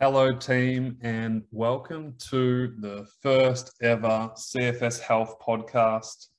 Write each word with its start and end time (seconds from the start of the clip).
Hello, 0.00 0.34
team, 0.34 0.98
and 1.02 1.44
welcome 1.52 2.14
to 2.30 2.74
the 2.80 3.06
first 3.22 3.72
ever 3.80 4.32
CFS 4.34 4.98
Health 5.00 5.36
podcast. 5.40 6.30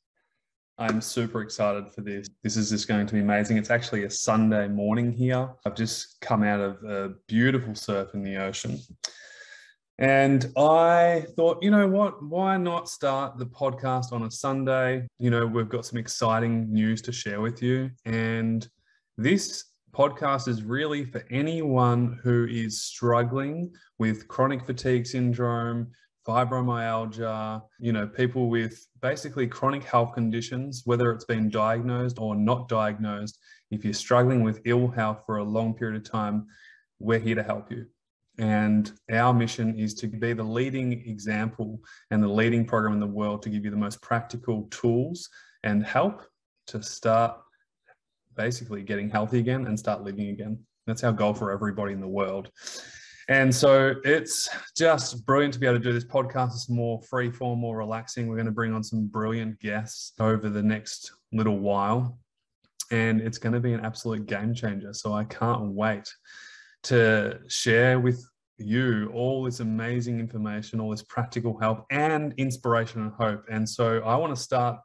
I'm 0.78 1.00
super 1.00 1.42
excited 1.42 1.88
for 1.88 2.02
this. 2.02 2.28
This 2.44 2.57
is 2.57 2.70
just 2.70 2.89
going 2.89 3.07
to 3.07 3.13
be 3.13 3.21
amazing. 3.21 3.55
It's 3.55 3.70
actually 3.70 4.04
a 4.04 4.10
Sunday 4.10 4.68
morning 4.68 5.13
here. 5.13 5.49
I've 5.65 5.73
just 5.73 6.20
come 6.20 6.44
out 6.44 6.60
of 6.60 6.83
a 6.83 7.13
beautiful 7.29 7.76
surf 7.76 8.10
in 8.13 8.23
the 8.23 8.36
ocean. 8.36 8.78
And 10.00 10.52
I 10.58 11.26
thought, 11.38 11.64
you 11.64 11.72
know 11.72 11.88
what? 11.88 12.22
Why 12.22 12.58
not 12.58 12.90
start 12.90 13.40
the 13.40 13.46
podcast 13.46 14.12
on 14.12 14.24
a 14.24 14.32
Sunday? 14.32 15.08
You 15.18 15.30
know, 15.30 15.46
we've 15.46 15.70
got 15.70 15.86
some 15.86 15.98
exciting 15.98 16.74
news 16.74 17.02
to 17.04 17.14
share 17.14 17.40
with 17.40 17.64
you. 17.64 17.90
And 18.04 18.68
this 19.18 19.64
podcast 19.96 20.50
is 20.50 20.62
really 20.62 21.05
for 21.05 21.23
anyone 21.32 22.20
who 22.21 22.45
is 22.50 22.82
struggling 22.82 23.73
with 23.98 24.27
chronic 24.27 24.66
fatigue 24.66 25.07
syndrome, 25.07 25.90
fibromyalgia, 26.27 27.62
you 27.80 27.94
know, 27.94 28.05
people 28.05 28.49
with 28.49 28.85
basically 29.02 29.48
chronic 29.48 29.84
health 29.85 30.13
conditions, 30.13 30.81
whether 30.84 31.12
it's 31.12 31.23
been 31.23 31.49
diagnosed 31.49 32.20
or 32.20 32.35
not 32.35 32.68
diagnosed. 32.68 33.40
If 33.71 33.85
you're 33.85 33.94
struggling 33.94 34.44
with 34.44 34.62
ill 34.66 34.90
health 34.90 35.23
for 35.26 35.38
a 35.38 35.44
long 35.44 35.73
period 35.73 35.96
of 35.96 36.12
time, 36.12 36.48
we're 36.99 37.20
here 37.20 37.35
to 37.35 37.43
help 37.43 37.71
you. 37.71 37.85
And 38.38 38.91
our 39.09 39.34
mission 39.34 39.80
is 39.80 39.93
to 39.96 40.07
be 40.07 40.34
the 40.34 40.43
leading 40.43 40.91
example 41.07 41.80
and 42.12 42.21
the 42.21 42.27
leading 42.27 42.66
program 42.66 42.96
in 42.96 42.99
the 42.99 43.07
world 43.07 43.43
to 43.43 43.49
give 43.49 43.63
you 43.63 43.71
the 43.71 43.77
most 43.77 44.02
practical 44.02 44.68
tools 44.71 45.30
and 45.63 45.85
help 45.85 46.23
to 46.68 46.84
start 46.84 47.38
basically 48.35 48.84
getting 48.84 49.09
healthy 49.09 49.39
again 49.39 49.67
and 49.67 49.77
start 49.77 50.03
living 50.03 50.30
again. 50.30 50.59
That's 50.88 51.03
our 51.03 51.13
goal 51.13 51.34
for 51.34 51.52
everybody 51.52 51.93
in 51.93 52.02
the 52.02 52.07
world. 52.07 52.49
And 53.27 53.53
so 53.53 53.95
it's 54.03 54.48
just 54.77 55.26
brilliant 55.26 55.53
to 55.55 55.59
be 55.59 55.66
able 55.66 55.80
to 55.80 55.84
do 55.84 55.93
this 55.93 56.05
podcast. 56.05 56.49
It's 56.49 56.70
more 56.70 57.02
free 57.09 57.31
form, 57.31 57.60
more 57.60 57.77
relaxing. 57.77 58.27
We're 58.27 58.35
going 58.35 58.45
to 58.45 58.51
bring 58.51 58.71
on 58.71 58.84
some 58.84 59.07
brilliant 59.07 59.60
guests 59.60 60.13
over 60.20 60.48
the 60.48 60.62
next 60.62 61.12
little 61.32 61.57
while. 61.57 62.20
And 62.91 63.20
it's 63.20 63.40
going 63.40 63.54
to 63.54 63.60
be 63.60 63.73
an 63.73 63.84
absolute 63.84 64.28
game 64.28 64.53
changer. 64.53 64.94
So 64.94 65.13
I 65.13 65.23
can't 65.23 65.72
wait 65.72 66.07
to 66.84 67.40
share 67.47 68.00
with 68.00 68.23
you 68.57 69.09
all 69.12 69.44
this 69.44 69.59
amazing 69.59 70.19
information, 70.19 70.79
all 70.79 70.91
this 70.91 71.03
practical 71.03 71.59
help 71.59 71.85
and 71.90 72.31
inspiration 72.38 73.01
and 73.01 73.12
hope. 73.13 73.44
And 73.50 73.67
so 73.67 74.03
I 74.06 74.16
want 74.17 74.35
to 74.35 74.41
start 74.41 74.78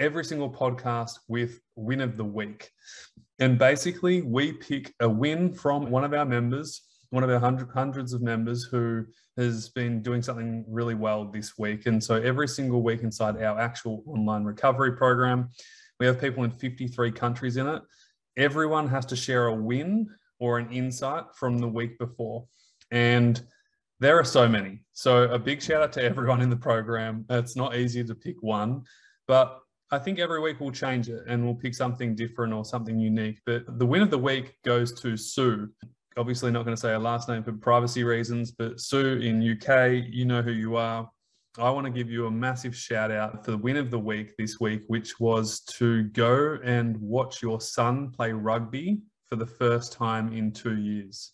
every 0.00 0.24
single 0.24 0.50
podcast 0.50 1.18
with 1.28 1.60
win 1.76 2.00
of 2.00 2.16
the 2.16 2.24
week. 2.24 2.70
And 3.38 3.58
basically, 3.58 4.22
we 4.22 4.52
pick 4.54 4.92
a 5.00 5.08
win 5.08 5.52
from 5.52 5.90
one 5.90 6.04
of 6.04 6.14
our 6.14 6.24
members, 6.24 6.82
one 7.10 7.22
of 7.22 7.30
our 7.30 7.38
hundred, 7.38 7.68
hundreds 7.72 8.12
of 8.12 8.22
members 8.22 8.64
who 8.64 9.04
has 9.36 9.68
been 9.68 10.02
doing 10.02 10.22
something 10.22 10.64
really 10.66 10.94
well 10.94 11.26
this 11.26 11.58
week. 11.58 11.86
And 11.86 12.02
so 12.02 12.16
every 12.16 12.48
single 12.48 12.82
week 12.82 13.02
inside 13.02 13.40
our 13.42 13.60
actual 13.60 14.02
online 14.06 14.44
recovery 14.44 14.96
program, 14.96 15.50
we 15.98 16.06
have 16.06 16.20
people 16.20 16.44
in 16.44 16.50
53 16.50 17.12
countries 17.12 17.56
in 17.58 17.66
it. 17.66 17.82
Everyone 18.36 18.88
has 18.88 19.04
to 19.06 19.16
share 19.16 19.46
a 19.46 19.54
win 19.54 20.08
or 20.38 20.58
an 20.58 20.70
insight 20.72 21.24
from 21.34 21.58
the 21.58 21.68
week 21.68 21.98
before. 21.98 22.46
And 22.90 23.40
there 24.00 24.18
are 24.18 24.24
so 24.24 24.48
many. 24.48 24.82
So 24.92 25.24
a 25.24 25.38
big 25.38 25.62
shout 25.62 25.82
out 25.82 25.92
to 25.92 26.02
everyone 26.02 26.40
in 26.40 26.48
the 26.48 26.56
program. 26.56 27.26
It's 27.28 27.54
not 27.54 27.76
easy 27.76 28.02
to 28.02 28.14
pick 28.14 28.42
one, 28.42 28.84
but 29.28 29.60
I 29.92 29.98
think 29.98 30.20
every 30.20 30.40
week 30.40 30.60
we'll 30.60 30.70
change 30.70 31.08
it 31.08 31.24
and 31.26 31.44
we'll 31.44 31.54
pick 31.54 31.74
something 31.74 32.14
different 32.14 32.52
or 32.52 32.64
something 32.64 32.98
unique. 32.98 33.40
But 33.44 33.78
the 33.78 33.86
win 33.86 34.02
of 34.02 34.10
the 34.10 34.18
week 34.18 34.54
goes 34.64 34.92
to 35.00 35.16
Sue. 35.16 35.68
Obviously, 36.16 36.52
not 36.52 36.64
going 36.64 36.76
to 36.76 36.80
say 36.80 36.90
her 36.90 36.98
last 36.98 37.28
name 37.28 37.42
for 37.42 37.52
privacy 37.52 38.04
reasons, 38.04 38.52
but 38.52 38.80
Sue 38.80 39.18
in 39.18 39.42
UK, 39.42 40.04
you 40.08 40.26
know 40.26 40.42
who 40.42 40.52
you 40.52 40.76
are. 40.76 41.10
I 41.58 41.70
want 41.70 41.86
to 41.86 41.90
give 41.90 42.08
you 42.08 42.26
a 42.26 42.30
massive 42.30 42.76
shout 42.76 43.10
out 43.10 43.44
for 43.44 43.50
the 43.50 43.58
win 43.58 43.76
of 43.76 43.90
the 43.90 43.98
week 43.98 44.36
this 44.38 44.60
week, 44.60 44.82
which 44.86 45.18
was 45.18 45.60
to 45.78 46.04
go 46.04 46.58
and 46.62 46.96
watch 46.98 47.42
your 47.42 47.60
son 47.60 48.12
play 48.12 48.32
rugby 48.32 49.00
for 49.26 49.34
the 49.34 49.46
first 49.46 49.92
time 49.92 50.32
in 50.32 50.52
two 50.52 50.76
years. 50.76 51.32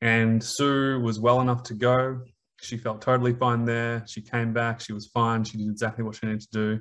And 0.00 0.42
Sue 0.42 1.00
was 1.00 1.20
well 1.20 1.42
enough 1.42 1.64
to 1.64 1.74
go. 1.74 2.20
She 2.62 2.78
felt 2.78 3.02
totally 3.02 3.34
fine 3.34 3.66
there. 3.66 4.04
She 4.06 4.22
came 4.22 4.54
back. 4.54 4.80
She 4.80 4.94
was 4.94 5.08
fine. 5.08 5.44
She 5.44 5.58
did 5.58 5.68
exactly 5.68 6.04
what 6.04 6.14
she 6.14 6.26
needed 6.26 6.40
to 6.42 6.48
do. 6.50 6.80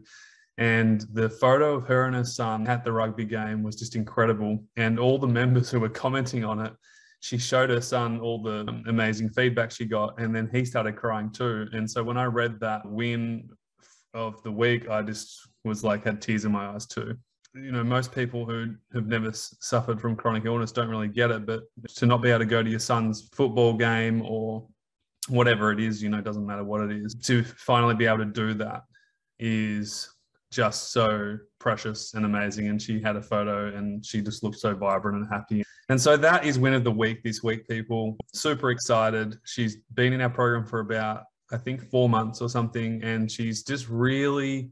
And 0.57 1.01
the 1.13 1.29
photo 1.29 1.75
of 1.75 1.85
her 1.88 2.06
and 2.06 2.16
her 2.16 2.23
son 2.23 2.68
at 2.68 2.84
the 2.84 2.91
rugby 2.91 3.25
game 3.25 3.62
was 3.62 3.75
just 3.75 3.95
incredible. 3.95 4.63
And 4.75 5.00
all 5.00 5.19
the 5.19 5.28
members 5.28 5.69
who 5.69 5.79
were 5.79 5.90
commenting 5.90 6.44
on 6.44 6.59
it, 6.59 6.73
she 7.19 7.38
showed 7.38 7.69
her 7.69 7.81
son 7.81 8.19
all 8.19 8.41
the 8.41 8.62
amazing 8.88 9.29
feedback 9.29 9.72
she 9.72 9.85
got. 9.85 10.19
And 10.19 10.35
then 10.35 10.50
he 10.51 10.66
started 10.66 10.95
crying 10.95 11.31
too. 11.31 11.68
And 11.73 11.90
so 11.90 12.03
when 12.03 12.18
I 12.18 12.25
read 12.25 12.59
that 12.59 12.85
win 12.85 13.50
of 14.13 14.41
the 14.44 14.51
week, 14.51 14.90
I 14.90 15.03
just 15.03 15.47
was 15.63 15.84
like, 15.84 16.03
had 16.03 16.22
tears 16.22 16.45
in 16.45 16.51
my 16.51 16.68
eyes 16.68 16.88
too. 16.88 17.16
You 17.53 17.72
know, 17.72 17.84
most 17.84 18.12
people 18.12 18.45
who 18.45 18.75
have 18.94 19.07
never 19.07 19.31
suffered 19.34 20.01
from 20.01 20.16
chronic 20.16 20.45
illness 20.45 20.72
don't 20.72 20.89
really 20.89 21.07
get 21.07 21.31
it. 21.31 21.45
But 21.45 21.63
to 21.95 22.06
not 22.06 22.22
be 22.22 22.29
able 22.29 22.39
to 22.39 22.45
go 22.45 22.63
to 22.63 22.69
your 22.69 22.79
son's 22.79 23.29
football 23.31 23.74
game 23.74 24.24
or 24.24 24.68
whatever 25.28 25.72
it 25.72 25.79
is, 25.79 26.01
you 26.01 26.09
know, 26.09 26.22
doesn't 26.22 26.45
matter 26.45 26.63
what 26.63 26.81
it 26.81 26.91
is, 26.91 27.13
to 27.13 27.44
finally 27.44 27.95
be 27.95 28.06
able 28.06 28.19
to 28.19 28.25
do 28.25 28.53
that 28.56 28.84
is 29.39 30.09
just 30.57 30.91
so 30.91 31.38
precious 31.59 32.16
and 32.16 32.25
amazing. 32.25 32.68
And 32.68 32.81
she 32.81 33.00
had 33.00 33.16
a 33.16 33.22
photo 33.22 33.68
and 33.75 34.03
she 34.03 34.22
just 34.22 34.41
looked 34.41 34.57
so 34.57 34.73
vibrant 34.73 35.18
and 35.19 35.28
happy. 35.31 35.63
And 35.90 36.01
so 36.01 36.18
that 36.18 36.45
is 36.45 36.57
win 36.57 36.73
of 36.73 36.84
the 36.84 36.91
week 36.91 37.22
this 37.23 37.44
week, 37.44 37.68
people. 37.68 38.18
Super 38.34 38.72
excited. 38.72 39.38
She's 39.45 39.78
been 39.94 40.13
in 40.13 40.22
our 40.22 40.31
program 40.31 40.66
for 40.66 40.79
about, 40.79 41.25
I 41.51 41.57
think, 41.57 41.88
four 41.91 42.09
months 42.09 42.41
or 42.41 42.50
something. 42.50 43.03
And 43.03 43.31
she's 43.31 43.62
just 43.62 43.88
really 43.88 44.72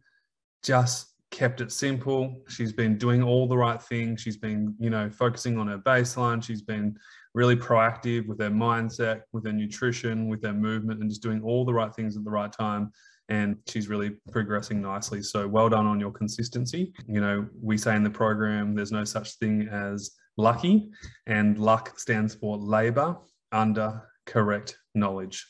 just 0.63 1.13
kept 1.29 1.61
it 1.61 1.71
simple. 1.71 2.41
She's 2.47 2.73
been 2.73 2.97
doing 2.97 3.21
all 3.21 3.47
the 3.47 3.57
right 3.57 3.79
things. 3.79 4.21
She's 4.21 4.37
been, 4.37 4.73
you 4.79 4.89
know, 4.89 5.11
focusing 5.11 5.59
on 5.59 5.67
her 5.67 5.77
baseline. 5.77 6.43
She's 6.43 6.63
been 6.63 6.97
really 7.35 7.55
proactive 7.55 8.25
with 8.25 8.39
her 8.39 8.49
mindset, 8.49 9.21
with 9.33 9.45
her 9.45 9.53
nutrition, 9.53 10.29
with 10.29 10.43
her 10.43 10.53
movement, 10.53 11.01
and 11.01 11.11
just 11.11 11.21
doing 11.21 11.43
all 11.43 11.63
the 11.63 11.75
right 11.75 11.93
things 11.93 12.17
at 12.17 12.23
the 12.23 12.31
right 12.31 12.51
time 12.51 12.91
and 13.29 13.57
she's 13.67 13.87
really 13.87 14.11
progressing 14.31 14.81
nicely. 14.81 15.21
So 15.21 15.47
well 15.47 15.69
done 15.69 15.85
on 15.85 15.99
your 15.99 16.11
consistency. 16.11 16.93
You 17.07 17.21
know, 17.21 17.47
we 17.61 17.77
say 17.77 17.95
in 17.95 18.03
the 18.03 18.09
program 18.09 18.75
there's 18.75 18.91
no 18.91 19.03
such 19.03 19.33
thing 19.35 19.67
as 19.71 20.11
lucky, 20.37 20.89
and 21.27 21.57
luck 21.57 21.97
stands 21.99 22.35
for 22.35 22.57
labor 22.57 23.17
under 23.51 24.01
correct 24.25 24.77
knowledge. 24.93 25.45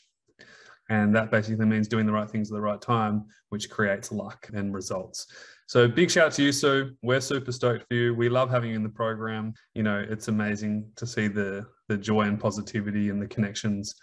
And 0.88 1.14
that 1.16 1.30
basically 1.30 1.66
means 1.66 1.88
doing 1.88 2.06
the 2.06 2.12
right 2.12 2.30
things 2.30 2.50
at 2.50 2.54
the 2.54 2.60
right 2.60 2.80
time, 2.80 3.24
which 3.48 3.68
creates 3.68 4.12
luck 4.12 4.48
and 4.54 4.72
results. 4.72 5.26
So 5.66 5.88
big 5.88 6.12
shout 6.12 6.26
out 6.26 6.32
to 6.34 6.44
you, 6.44 6.52
Sue. 6.52 6.92
We're 7.02 7.20
super 7.20 7.50
stoked 7.50 7.86
for 7.88 7.94
you. 7.94 8.14
We 8.14 8.28
love 8.28 8.50
having 8.50 8.70
you 8.70 8.76
in 8.76 8.84
the 8.84 8.88
program. 8.88 9.52
You 9.74 9.82
know, 9.82 10.04
it's 10.08 10.28
amazing 10.28 10.88
to 10.94 11.06
see 11.06 11.26
the 11.26 11.66
the 11.88 11.96
joy 11.96 12.22
and 12.22 12.38
positivity 12.38 13.10
and 13.10 13.20
the 13.20 13.26
connections 13.26 13.94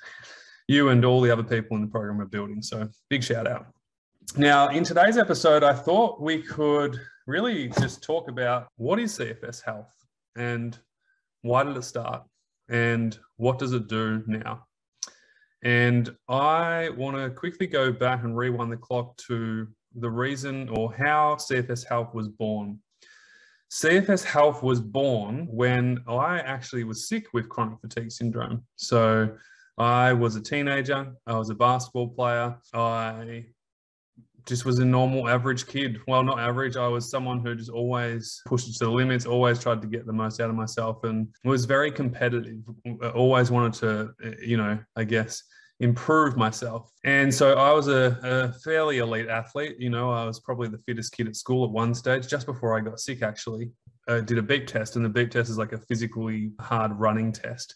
you 0.74 0.90
and 0.90 1.06
all 1.06 1.22
the 1.22 1.32
other 1.32 1.44
people 1.44 1.78
in 1.78 1.82
the 1.84 1.88
program 1.88 2.20
are 2.20 2.26
building. 2.26 2.62
So 2.62 2.90
big 3.10 3.24
shout 3.24 3.48
out. 3.48 3.68
Now, 4.36 4.70
in 4.70 4.84
today's 4.84 5.18
episode, 5.18 5.64
I 5.64 5.74
thought 5.74 6.22
we 6.22 6.42
could 6.42 7.00
really 7.28 7.70
just 7.80 8.02
talk 8.02 8.30
about 8.30 8.68
what 8.78 9.00
is 9.00 9.18
CFS 9.18 9.64
health 9.64 9.94
and 10.36 10.78
why 11.42 11.64
did 11.64 11.78
it 11.78 11.84
start 11.84 12.24
and 12.70 13.18
what 13.38 13.60
does 13.60 13.74
it 13.74 13.88
do 13.88 14.24
now? 14.26 14.66
And 15.64 16.14
I 16.28 16.90
want 16.98 17.16
to 17.16 17.30
quickly 17.30 17.68
go 17.68 17.92
back 17.92 18.24
and 18.24 18.36
rewind 18.36 18.72
the 18.72 18.78
clock 18.78 19.16
to 19.28 19.68
the 19.96 20.10
reason 20.10 20.68
or 20.70 20.94
how 20.94 21.36
CFS 21.36 21.88
Health 21.88 22.14
was 22.14 22.28
born. 22.28 22.80
CFS 23.72 24.24
Health 24.24 24.62
was 24.62 24.82
born 24.82 25.48
when 25.50 26.04
I 26.08 26.40
actually 26.40 26.84
was 26.84 27.08
sick 27.08 27.28
with 27.34 27.50
chronic 27.50 27.80
fatigue 27.80 28.12
syndrome. 28.12 28.64
So 28.76 29.36
I 29.78 30.14
was 30.14 30.36
a 30.36 30.42
teenager. 30.42 31.14
I 31.26 31.38
was 31.38 31.50
a 31.50 31.56
basketball 31.56 32.10
player. 32.10 32.56
I 32.74 33.46
just 34.46 34.66
was 34.66 34.80
a 34.80 34.86
normal 34.86 35.30
average 35.30 35.68
kid. 35.68 36.00
Well, 36.08 36.24
not 36.24 36.40
average. 36.40 36.76
I 36.76 36.88
was 36.88 37.10
someone 37.10 37.40
who 37.40 37.56
just 37.56 37.70
always 37.70 38.42
pushed 38.46 38.78
to 38.78 38.86
the 38.86 38.92
limits, 38.92 39.26
always 39.26 39.60
tried 39.60 39.82
to 39.82 39.88
get 39.88 40.06
the 40.06 40.14
most 40.14 40.42
out 40.42 40.50
of 40.50 40.56
myself 40.56 41.04
and 41.06 41.28
was 41.44 41.66
very 41.66 41.92
competitive. 41.92 42.60
Always 43.16 43.52
wanted 43.52 43.74
to, 43.80 44.36
you 44.42 44.58
know, 44.58 44.78
I 44.96 45.06
guess, 45.06 45.42
improve 45.80 46.38
myself. 46.38 46.92
And 47.04 47.34
so 47.34 47.54
I 47.54 47.72
was 47.72 47.88
a, 47.88 48.20
a 48.24 48.54
fairly 48.60 49.00
elite 49.00 49.30
athlete. 49.30 49.78
You 49.80 49.90
know, 49.90 50.12
I 50.12 50.26
was 50.26 50.40
probably 50.40 50.68
the 50.68 50.82
fittest 50.86 51.14
kid 51.14 51.28
at 51.28 51.36
school 51.36 51.66
at 51.66 51.72
one 51.72 51.94
stage, 51.94 52.28
just 52.28 52.46
before 52.46 52.78
I 52.78 52.82
got 52.82 53.00
sick, 53.00 53.24
actually. 53.24 53.72
I 54.08 54.20
did 54.20 54.38
a 54.38 54.44
beep 54.44 54.68
test, 54.68 54.98
and 54.98 55.06
the 55.06 55.10
beep 55.10 55.32
test 55.32 55.50
is 55.50 55.58
like 55.58 55.72
a 55.72 55.78
physically 55.78 56.52
hard 56.60 56.92
running 57.00 57.32
test. 57.32 57.76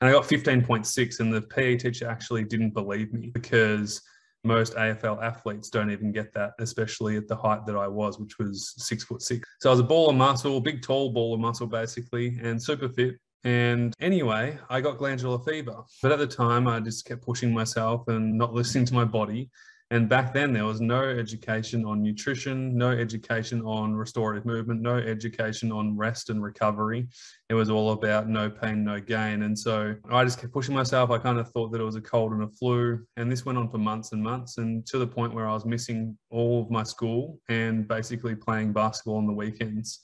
And 0.00 0.08
I 0.08 0.12
got 0.12 0.24
15.6, 0.24 1.20
and 1.20 1.32
the 1.32 1.42
PE 1.42 1.76
teacher 1.76 2.08
actually 2.08 2.44
didn't 2.44 2.70
believe 2.70 3.12
me 3.12 3.30
because 3.34 4.00
most 4.44 4.74
AFL 4.74 5.22
athletes 5.22 5.68
don't 5.68 5.90
even 5.90 6.12
get 6.12 6.32
that, 6.34 6.52
especially 6.60 7.16
at 7.16 7.26
the 7.26 7.36
height 7.36 7.66
that 7.66 7.76
I 7.76 7.88
was, 7.88 8.18
which 8.18 8.38
was 8.38 8.74
six 8.76 9.04
foot 9.04 9.22
six. 9.22 9.48
So 9.60 9.70
I 9.70 9.72
was 9.72 9.80
a 9.80 9.84
ball 9.84 10.10
of 10.10 10.16
muscle, 10.16 10.60
big, 10.60 10.82
tall 10.82 11.10
ball 11.10 11.34
of 11.34 11.40
muscle, 11.40 11.66
basically, 11.66 12.38
and 12.42 12.62
super 12.62 12.88
fit. 12.88 13.16
And 13.44 13.94
anyway, 14.00 14.58
I 14.68 14.80
got 14.80 14.98
glandular 14.98 15.38
fever. 15.40 15.82
But 16.02 16.12
at 16.12 16.18
the 16.18 16.26
time, 16.26 16.68
I 16.68 16.80
just 16.80 17.04
kept 17.04 17.22
pushing 17.22 17.52
myself 17.52 18.06
and 18.08 18.36
not 18.36 18.52
listening 18.52 18.84
to 18.86 18.94
my 18.94 19.04
body. 19.04 19.50
And 19.90 20.06
back 20.06 20.34
then, 20.34 20.52
there 20.52 20.66
was 20.66 20.82
no 20.82 21.02
education 21.02 21.86
on 21.86 22.02
nutrition, 22.02 22.76
no 22.76 22.90
education 22.90 23.62
on 23.62 23.94
restorative 23.94 24.44
movement, 24.44 24.82
no 24.82 24.96
education 24.96 25.72
on 25.72 25.96
rest 25.96 26.28
and 26.28 26.42
recovery. 26.42 27.08
It 27.48 27.54
was 27.54 27.70
all 27.70 27.92
about 27.92 28.28
no 28.28 28.50
pain, 28.50 28.84
no 28.84 29.00
gain. 29.00 29.44
And 29.44 29.58
so 29.58 29.94
I 30.10 30.24
just 30.24 30.40
kept 30.40 30.52
pushing 30.52 30.74
myself. 30.74 31.10
I 31.10 31.16
kind 31.16 31.38
of 31.38 31.50
thought 31.52 31.72
that 31.72 31.80
it 31.80 31.84
was 31.84 31.96
a 31.96 32.02
cold 32.02 32.32
and 32.32 32.42
a 32.42 32.48
flu. 32.48 33.02
And 33.16 33.32
this 33.32 33.46
went 33.46 33.56
on 33.56 33.70
for 33.70 33.78
months 33.78 34.12
and 34.12 34.22
months, 34.22 34.58
and 34.58 34.84
to 34.88 34.98
the 34.98 35.06
point 35.06 35.32
where 35.32 35.48
I 35.48 35.54
was 35.54 35.64
missing 35.64 36.18
all 36.28 36.62
of 36.62 36.70
my 36.70 36.82
school 36.82 37.40
and 37.48 37.88
basically 37.88 38.34
playing 38.34 38.74
basketball 38.74 39.16
on 39.16 39.26
the 39.26 39.32
weekends. 39.32 40.00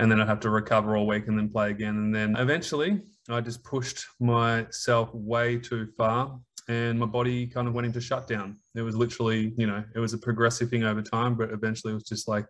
And 0.00 0.10
then 0.10 0.20
I'd 0.20 0.28
have 0.28 0.40
to 0.40 0.50
recover 0.50 0.96
all 0.96 1.06
week 1.06 1.28
and 1.28 1.38
then 1.38 1.48
play 1.48 1.70
again. 1.70 1.96
And 1.96 2.14
then 2.14 2.36
eventually, 2.36 3.02
I 3.28 3.40
just 3.40 3.62
pushed 3.62 4.04
myself 4.20 5.10
way 5.12 5.58
too 5.58 5.88
far 5.96 6.40
and 6.68 6.98
my 6.98 7.06
body 7.06 7.46
kind 7.46 7.66
of 7.66 7.74
went 7.74 7.86
into 7.86 8.00
shutdown. 8.00 8.58
It 8.74 8.82
was 8.82 8.94
literally, 8.94 9.54
you 9.56 9.66
know, 9.66 9.82
it 9.94 9.98
was 9.98 10.12
a 10.12 10.18
progressive 10.18 10.68
thing 10.68 10.84
over 10.84 11.02
time, 11.02 11.34
but 11.34 11.50
eventually 11.50 11.92
it 11.92 11.94
was 11.94 12.04
just 12.04 12.28
like 12.28 12.46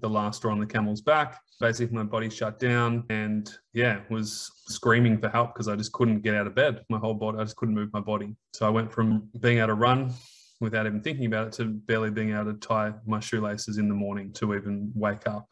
the 0.00 0.08
last 0.08 0.38
straw 0.38 0.50
on 0.50 0.58
the 0.58 0.66
camel's 0.66 1.00
back. 1.00 1.40
Basically, 1.60 1.96
my 1.96 2.02
body 2.02 2.28
shut 2.28 2.58
down 2.58 3.04
and 3.08 3.50
yeah, 3.72 4.00
was 4.10 4.50
screaming 4.66 5.18
for 5.18 5.28
help 5.28 5.54
because 5.54 5.68
I 5.68 5.76
just 5.76 5.92
couldn't 5.92 6.22
get 6.22 6.34
out 6.34 6.48
of 6.48 6.56
bed. 6.56 6.84
My 6.90 6.98
whole 6.98 7.14
body, 7.14 7.38
I 7.38 7.44
just 7.44 7.56
couldn't 7.56 7.74
move 7.74 7.90
my 7.92 8.00
body. 8.00 8.34
So 8.52 8.66
I 8.66 8.70
went 8.70 8.92
from 8.92 9.28
being 9.40 9.58
able 9.58 9.68
to 9.68 9.74
run 9.74 10.12
without 10.60 10.86
even 10.86 11.00
thinking 11.00 11.26
about 11.26 11.48
it 11.48 11.52
to 11.54 11.66
barely 11.66 12.10
being 12.10 12.32
able 12.32 12.52
to 12.52 12.54
tie 12.54 12.92
my 13.06 13.20
shoelaces 13.20 13.78
in 13.78 13.88
the 13.88 13.94
morning 13.94 14.32
to 14.34 14.54
even 14.54 14.90
wake 14.94 15.28
up. 15.28 15.48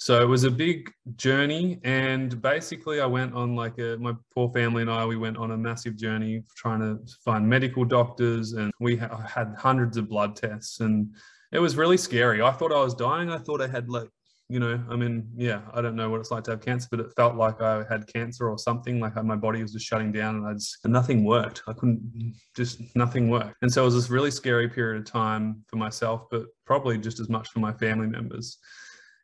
So 0.00 0.22
it 0.22 0.26
was 0.26 0.44
a 0.44 0.50
big 0.50 0.92
journey. 1.16 1.80
And 1.82 2.40
basically, 2.40 3.00
I 3.00 3.06
went 3.06 3.34
on 3.34 3.56
like 3.56 3.78
a, 3.78 3.96
my 3.98 4.14
poor 4.32 4.50
family 4.52 4.82
and 4.82 4.90
I, 4.90 5.04
we 5.04 5.16
went 5.16 5.36
on 5.36 5.50
a 5.50 5.56
massive 5.56 5.96
journey 5.96 6.44
trying 6.56 6.80
to 6.80 7.00
find 7.24 7.48
medical 7.48 7.84
doctors. 7.84 8.52
And 8.52 8.72
we 8.80 8.96
ha- 8.96 9.26
had 9.26 9.54
hundreds 9.58 9.96
of 9.96 10.08
blood 10.08 10.36
tests. 10.36 10.80
And 10.80 11.14
it 11.50 11.58
was 11.58 11.76
really 11.76 11.96
scary. 11.96 12.40
I 12.42 12.52
thought 12.52 12.72
I 12.72 12.80
was 12.80 12.94
dying. 12.94 13.28
I 13.28 13.38
thought 13.38 13.60
I 13.60 13.66
had 13.66 13.88
like, 13.88 14.08
you 14.50 14.60
know, 14.60 14.82
I 14.88 14.96
mean, 14.96 15.28
yeah, 15.36 15.60
I 15.74 15.82
don't 15.82 15.96
know 15.96 16.08
what 16.08 16.20
it's 16.20 16.30
like 16.30 16.44
to 16.44 16.52
have 16.52 16.62
cancer, 16.62 16.88
but 16.90 17.00
it 17.00 17.12
felt 17.16 17.34
like 17.34 17.60
I 17.60 17.84
had 17.90 18.06
cancer 18.06 18.48
or 18.48 18.56
something. 18.56 18.98
Like 18.98 19.22
my 19.22 19.36
body 19.36 19.60
was 19.60 19.74
just 19.74 19.84
shutting 19.84 20.10
down, 20.10 20.36
and 20.36 20.46
I 20.46 20.54
just 20.54 20.78
and 20.84 20.92
nothing 20.92 21.22
worked. 21.22 21.62
I 21.66 21.74
couldn't 21.74 22.34
just 22.56 22.80
nothing 22.96 23.28
worked, 23.28 23.56
and 23.60 23.70
so 23.70 23.82
it 23.82 23.84
was 23.84 23.94
this 23.94 24.08
really 24.08 24.30
scary 24.30 24.66
period 24.66 25.00
of 25.00 25.04
time 25.04 25.62
for 25.66 25.76
myself, 25.76 26.28
but 26.30 26.46
probably 26.64 26.96
just 26.96 27.20
as 27.20 27.28
much 27.28 27.50
for 27.50 27.58
my 27.60 27.74
family 27.74 28.06
members. 28.06 28.56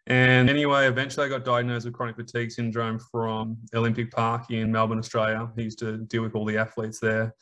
And 0.07 0.51
anyway, 0.51 0.87
eventually 0.87 1.27
I 1.27 1.29
got 1.31 1.45
diagnosed 1.45 1.87
with 1.87 1.95
chronic 1.95 2.17
fatigue 2.17 2.53
syndrome 2.53 2.99
from 2.99 3.57
Olympic 3.75 4.11
Park 4.11 4.51
in 4.51 4.71
Melbourne, 4.71 4.99
Australia. 4.99 5.51
He 5.57 5.63
used 5.63 5.79
to 5.79 5.99
deal 5.99 6.23
with 6.23 6.35
all 6.35 6.45
the 6.45 6.59
athletes 6.59 7.01
there. 7.01 7.35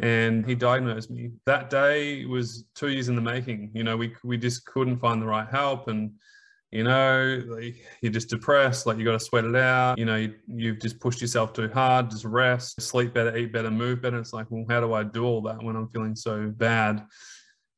And 0.00 0.46
he 0.46 0.54
diagnosed 0.54 1.10
me. 1.10 1.30
That 1.46 1.70
day 1.70 2.24
was 2.24 2.66
two 2.74 2.88
years 2.88 3.08
in 3.08 3.16
the 3.16 3.20
making. 3.20 3.70
You 3.74 3.84
know, 3.84 3.96
we, 3.96 4.14
we 4.22 4.38
just 4.38 4.64
couldn't 4.66 4.98
find 4.98 5.20
the 5.20 5.26
right 5.26 5.48
help. 5.48 5.88
And, 5.88 6.12
you 6.70 6.84
know, 6.84 7.42
like 7.48 7.76
you're 8.00 8.12
just 8.12 8.30
depressed, 8.30 8.86
like 8.86 8.98
you 8.98 9.04
got 9.04 9.12
to 9.12 9.20
sweat 9.20 9.44
it 9.44 9.56
out. 9.56 9.98
You 9.98 10.04
know, 10.04 10.16
you, 10.16 10.34
you've 10.48 10.80
just 10.80 11.00
pushed 11.00 11.20
yourself 11.20 11.52
too 11.52 11.68
hard, 11.68 12.10
just 12.10 12.24
rest, 12.24 12.80
sleep 12.80 13.14
better, 13.14 13.36
eat 13.36 13.52
better, 13.52 13.70
move 13.70 14.02
better. 14.02 14.18
It's 14.18 14.32
like, 14.32 14.46
well, 14.50 14.64
how 14.68 14.80
do 14.80 14.92
I 14.92 15.02
do 15.02 15.24
all 15.24 15.40
that 15.42 15.62
when 15.62 15.76
I'm 15.76 15.88
feeling 15.88 16.16
so 16.16 16.46
bad? 16.46 17.06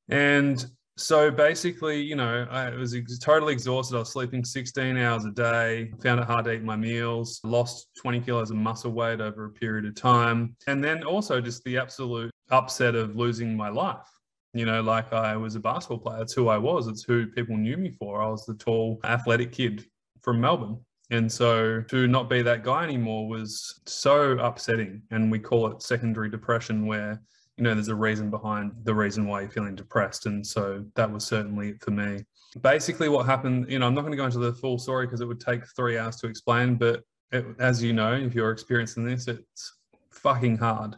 And 0.09 0.65
so 0.99 1.31
basically, 1.31 2.01
you 2.01 2.17
know, 2.17 2.47
I 2.51 2.71
was 2.71 2.95
ex- 2.95 3.19
totally 3.19 3.53
exhausted. 3.53 3.97
I 3.97 4.01
was 4.01 4.11
sleeping 4.11 4.45
16 4.45 4.97
hours 4.97 5.27
a 5.27 5.31
day, 5.31 5.93
found 6.03 6.21
it 6.21 6.27
hard 6.27 6.47
to 6.47 6.53
eat 6.53 6.63
my 6.63 6.77
meals, 6.77 7.41
lost 7.45 7.89
20 8.01 8.21
kilos 8.21 8.51
of 8.51 8.57
muscle 8.57 8.93
weight 8.93 9.21
over 9.21 9.45
a 9.45 9.51
period 9.51 9.85
of 9.85 9.95
time. 9.95 10.57
And 10.67 10.83
then 10.83 11.05
also 11.05 11.41
just 11.41 11.63
the 11.65 11.77
absolute 11.77 12.31
upset 12.51 12.95
of 12.95 13.15
losing 13.15 13.55
my 13.55 13.69
life. 13.69 14.09
You 14.55 14.65
know, 14.65 14.81
like 14.81 15.13
I 15.13 15.37
was 15.37 15.55
a 15.55 15.61
basketball 15.61 15.99
player. 15.99 16.23
It's 16.23 16.33
who 16.33 16.49
I 16.49 16.57
was. 16.57 16.87
It's 16.87 17.03
who 17.03 17.27
people 17.27 17.59
knew 17.59 17.77
me 17.77 17.91
for. 17.99 18.23
I 18.23 18.29
was 18.29 18.47
the 18.47 18.55
tall, 18.55 18.99
athletic 19.05 19.53
kid 19.53 19.85
from 20.23 20.41
Melbourne. 20.41 20.79
And 21.11 21.31
so 21.31 21.83
to 21.83 22.09
not 22.09 22.31
be 22.31 22.41
that 22.41 22.65
guy 22.65 22.85
anymore 22.85 23.29
was 23.29 23.81
so 23.85 24.33
upsetting. 24.39 25.03
And 25.11 25.31
we 25.31 25.39
call 25.39 25.67
it 25.69 25.83
secondary 25.83 26.31
depression, 26.31 26.87
where 26.87 27.21
you 27.57 27.65
know, 27.65 27.75
there's 27.75 27.89
a 27.89 27.95
reason 27.95 28.31
behind 28.31 28.73
the 28.85 28.95
reason 28.95 29.27
why 29.27 29.41
you're 29.41 29.51
feeling 29.51 29.75
depressed. 29.75 30.27
And 30.27 30.47
so 30.47 30.85
that 30.95 31.11
was 31.11 31.25
certainly 31.25 31.71
it 31.71 31.83
for 31.83 31.91
me. 31.91 32.25
Basically, 32.61 33.09
what 33.09 33.27
happened, 33.27 33.71
you 33.71 33.79
know, 33.79 33.87
I'm 33.87 33.95
not 33.95 34.03
going 34.03 34.13
to 34.13 34.17
go 34.17 34.27
into 34.27 34.39
the 34.39 34.53
full 34.53 34.79
story 34.79 35.07
because 35.07 35.21
it 35.21 35.27
would 35.27 35.41
take 35.41 35.63
three 35.75 35.97
hours 35.97 36.17
to 36.17 36.27
explain, 36.27 36.77
but 36.77 37.03
it, 37.33 37.47
as 37.59 37.83
you 37.83 37.93
know, 37.93 38.13
if 38.15 38.35
you're 38.35 38.51
experiencing 38.51 39.05
this, 39.05 39.27
it's 39.27 39.75
fucking 40.11 40.59
hard. 40.59 40.97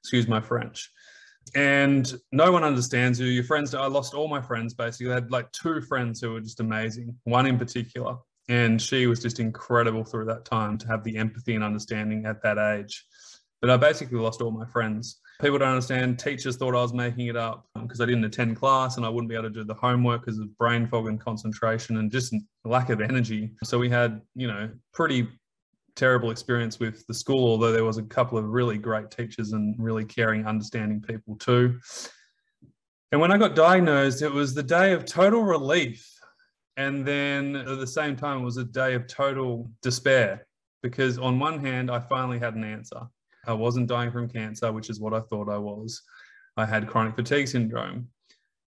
Excuse 0.00 0.28
my 0.28 0.40
French. 0.40 0.90
And 1.54 2.12
no 2.30 2.52
one 2.52 2.62
understands 2.62 3.18
you. 3.18 3.26
Your 3.26 3.44
friends, 3.44 3.74
I 3.74 3.86
lost 3.86 4.14
all 4.14 4.28
my 4.28 4.40
friends 4.40 4.74
basically. 4.74 5.10
I 5.10 5.14
had 5.14 5.32
like 5.32 5.50
two 5.52 5.80
friends 5.80 6.20
who 6.20 6.34
were 6.34 6.40
just 6.40 6.60
amazing, 6.60 7.16
one 7.24 7.46
in 7.46 7.58
particular. 7.58 8.16
And 8.48 8.80
she 8.80 9.06
was 9.06 9.20
just 9.20 9.40
incredible 9.40 10.04
through 10.04 10.26
that 10.26 10.44
time 10.44 10.78
to 10.78 10.86
have 10.86 11.04
the 11.04 11.16
empathy 11.16 11.54
and 11.54 11.64
understanding 11.64 12.24
at 12.24 12.42
that 12.42 12.58
age. 12.58 13.04
But 13.60 13.70
I 13.70 13.76
basically 13.76 14.18
lost 14.18 14.40
all 14.40 14.50
my 14.50 14.64
friends 14.66 15.20
people 15.40 15.58
don't 15.58 15.68
understand. 15.68 16.18
Teachers 16.18 16.56
thought 16.56 16.74
I 16.74 16.82
was 16.82 16.92
making 16.92 17.26
it 17.28 17.36
up 17.36 17.66
because 17.74 18.00
um, 18.00 18.04
I 18.04 18.06
didn't 18.06 18.24
attend 18.24 18.56
class 18.56 18.96
and 18.96 19.06
I 19.06 19.08
wouldn't 19.08 19.28
be 19.28 19.34
able 19.34 19.44
to 19.44 19.50
do 19.50 19.64
the 19.64 19.74
homework 19.74 20.24
because 20.24 20.38
of 20.38 20.56
brain 20.58 20.86
fog 20.88 21.06
and 21.06 21.20
concentration 21.20 21.98
and 21.98 22.10
just 22.10 22.34
lack 22.64 22.90
of 22.90 23.00
energy. 23.00 23.52
So 23.64 23.78
we 23.78 23.88
had, 23.88 24.20
you 24.34 24.48
know, 24.48 24.70
pretty 24.92 25.28
terrible 25.94 26.30
experience 26.30 26.78
with 26.78 27.06
the 27.06 27.14
school, 27.14 27.48
although 27.48 27.72
there 27.72 27.84
was 27.84 27.98
a 27.98 28.02
couple 28.02 28.38
of 28.38 28.44
really 28.44 28.78
great 28.78 29.10
teachers 29.10 29.52
and 29.52 29.74
really 29.78 30.04
caring, 30.04 30.46
understanding 30.46 31.00
people 31.00 31.36
too. 31.36 31.78
And 33.10 33.20
when 33.20 33.32
I 33.32 33.38
got 33.38 33.54
diagnosed, 33.54 34.22
it 34.22 34.32
was 34.32 34.54
the 34.54 34.62
day 34.62 34.92
of 34.92 35.04
total 35.04 35.42
relief. 35.42 36.06
And 36.76 37.04
then 37.06 37.56
at 37.56 37.78
the 37.78 37.86
same 37.86 38.16
time, 38.16 38.38
it 38.38 38.44
was 38.44 38.56
a 38.56 38.64
day 38.64 38.94
of 38.94 39.08
total 39.08 39.68
despair 39.82 40.46
because, 40.82 41.18
on 41.18 41.40
one 41.40 41.58
hand, 41.58 41.90
I 41.90 41.98
finally 41.98 42.38
had 42.38 42.54
an 42.54 42.62
answer. 42.62 43.00
I 43.46 43.52
wasn't 43.52 43.88
dying 43.88 44.10
from 44.10 44.28
cancer, 44.28 44.72
which 44.72 44.90
is 44.90 45.00
what 45.00 45.14
I 45.14 45.20
thought 45.20 45.48
I 45.48 45.58
was. 45.58 46.02
I 46.56 46.66
had 46.66 46.88
chronic 46.88 47.14
fatigue 47.14 47.48
syndrome. 47.48 48.08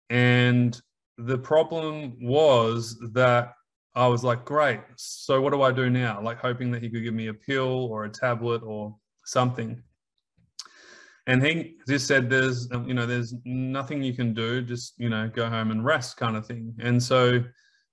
And 0.10 0.80
the 1.18 1.38
problem 1.38 2.18
was 2.22 2.98
that 3.14 3.54
I 3.96 4.08
was 4.08 4.24
like, 4.24 4.46
great. 4.46 4.82
So 4.96 5.42
what 5.42 5.54
do 5.54 5.62
I 5.62 5.72
do 5.72 5.90
now? 5.90 6.22
Like 6.22 6.40
hoping 6.40 6.72
that 6.72 6.82
he 6.82 6.90
could 6.90 7.04
give 7.04 7.14
me 7.14 7.28
a 7.28 7.34
pill 7.34 7.86
or 7.86 8.06
a 8.06 8.10
tablet 8.10 8.62
or 8.64 8.96
something. 9.26 9.82
And 11.28 11.46
he 11.46 11.76
just 11.88 12.08
said, 12.08 12.30
there's, 12.30 12.72
um, 12.72 12.88
you 12.88 12.94
know, 12.94 13.06
there's 13.06 13.36
nothing 13.46 14.02
you 14.02 14.14
can 14.14 14.34
do. 14.34 14.62
Just, 14.62 14.94
you 14.98 15.10
know, 15.10 15.30
go 15.30 15.50
home 15.50 15.72
and 15.72 15.86
rest 15.86 16.18
kind 16.18 16.36
of 16.36 16.46
thing. 16.46 16.74
And 16.80 17.02
so 17.02 17.44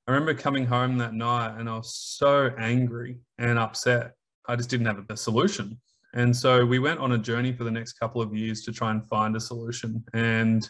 I 0.06 0.10
remember 0.10 0.34
coming 0.34 0.64
home 0.64 0.96
that 0.98 1.14
night 1.14 1.58
and 1.58 1.68
I 1.68 1.76
was 1.76 1.94
so 1.94 2.50
angry 2.58 3.18
and 3.38 3.58
upset. 3.58 4.12
I 4.48 4.56
just 4.56 4.70
didn't 4.70 4.86
have 4.86 5.04
a 5.08 5.16
solution. 5.16 5.80
And 6.16 6.34
so 6.34 6.64
we 6.64 6.78
went 6.78 6.98
on 6.98 7.12
a 7.12 7.18
journey 7.18 7.52
for 7.52 7.64
the 7.64 7.70
next 7.70 7.92
couple 7.92 8.22
of 8.22 8.34
years 8.34 8.62
to 8.62 8.72
try 8.72 8.90
and 8.90 9.06
find 9.06 9.36
a 9.36 9.40
solution. 9.40 10.02
And 10.14 10.68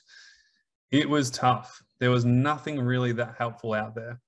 it 0.91 1.09
was 1.09 1.31
tough. 1.31 1.81
There 2.01 2.11
was 2.11 2.25
nothing 2.25 2.81
really 2.81 3.13
that 3.13 3.37
helpful 3.39 3.73
out 3.73 3.95
there. 3.95 4.21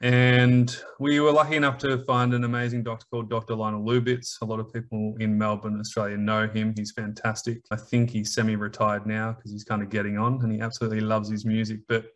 And 0.00 0.74
we 0.98 1.20
were 1.20 1.32
lucky 1.32 1.56
enough 1.56 1.76
to 1.78 1.98
find 2.06 2.32
an 2.32 2.44
amazing 2.44 2.82
doctor 2.82 3.04
called 3.10 3.28
Dr. 3.28 3.54
Lionel 3.54 3.84
Lubitz. 3.84 4.40
A 4.40 4.46
lot 4.46 4.58
of 4.58 4.72
people 4.72 5.14
in 5.20 5.36
Melbourne, 5.36 5.78
Australia 5.78 6.16
know 6.16 6.48
him. 6.48 6.72
He's 6.76 6.92
fantastic. 6.92 7.58
I 7.70 7.76
think 7.76 8.08
he's 8.08 8.34
semi 8.34 8.56
retired 8.56 9.06
now 9.06 9.32
because 9.32 9.52
he's 9.52 9.64
kind 9.64 9.82
of 9.82 9.90
getting 9.90 10.16
on 10.16 10.42
and 10.42 10.50
he 10.50 10.60
absolutely 10.60 11.02
loves 11.02 11.28
his 11.28 11.44
music. 11.44 11.80
But 11.88 12.06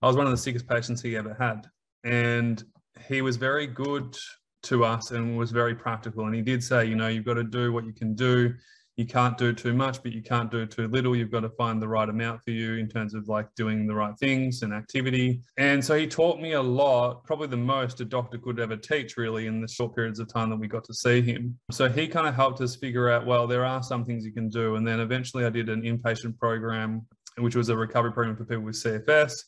I 0.00 0.06
was 0.06 0.16
one 0.16 0.26
of 0.26 0.30
the 0.30 0.38
sickest 0.38 0.68
patients 0.68 1.02
he 1.02 1.16
ever 1.16 1.36
had. 1.38 1.66
And 2.04 2.62
he 3.08 3.20
was 3.20 3.36
very 3.36 3.66
good 3.66 4.16
to 4.64 4.84
us 4.84 5.10
and 5.10 5.36
was 5.36 5.50
very 5.50 5.74
practical. 5.74 6.26
And 6.26 6.34
he 6.34 6.42
did 6.42 6.62
say, 6.62 6.86
you 6.86 6.96
know, 6.96 7.08
you've 7.08 7.24
got 7.24 7.34
to 7.34 7.44
do 7.44 7.72
what 7.72 7.84
you 7.84 7.92
can 7.92 8.14
do. 8.14 8.54
You 8.96 9.06
can't 9.06 9.38
do 9.38 9.52
too 9.52 9.74
much, 9.74 10.02
but 10.02 10.10
you 10.10 10.22
can't 10.22 10.50
do 10.50 10.66
too 10.66 10.88
little. 10.88 11.14
You've 11.14 11.30
got 11.30 11.42
to 11.42 11.50
find 11.50 11.80
the 11.80 11.86
right 11.86 12.08
amount 12.08 12.40
for 12.44 12.50
you 12.50 12.74
in 12.74 12.88
terms 12.88 13.14
of 13.14 13.28
like 13.28 13.46
doing 13.54 13.86
the 13.86 13.94
right 13.94 14.18
things 14.18 14.62
and 14.62 14.74
activity. 14.74 15.40
And 15.56 15.84
so 15.84 15.96
he 15.96 16.08
taught 16.08 16.40
me 16.40 16.54
a 16.54 16.62
lot, 16.62 17.22
probably 17.22 17.46
the 17.46 17.56
most 17.56 18.00
a 18.00 18.04
doctor 18.04 18.38
could 18.38 18.58
ever 18.58 18.76
teach, 18.76 19.16
really, 19.16 19.46
in 19.46 19.60
the 19.60 19.68
short 19.68 19.94
periods 19.94 20.18
of 20.18 20.26
time 20.32 20.50
that 20.50 20.56
we 20.56 20.66
got 20.66 20.82
to 20.82 20.94
see 20.94 21.22
him. 21.22 21.56
So 21.70 21.88
he 21.88 22.08
kind 22.08 22.26
of 22.26 22.34
helped 22.34 22.60
us 22.60 22.74
figure 22.74 23.08
out, 23.08 23.24
well, 23.24 23.46
there 23.46 23.64
are 23.64 23.84
some 23.84 24.04
things 24.04 24.24
you 24.24 24.32
can 24.32 24.48
do. 24.48 24.74
And 24.74 24.84
then 24.84 24.98
eventually 24.98 25.44
I 25.44 25.50
did 25.50 25.68
an 25.68 25.82
inpatient 25.82 26.36
program, 26.36 27.06
which 27.36 27.54
was 27.54 27.68
a 27.68 27.76
recovery 27.76 28.10
program 28.10 28.36
for 28.36 28.46
people 28.46 28.64
with 28.64 28.74
CFS. 28.74 29.44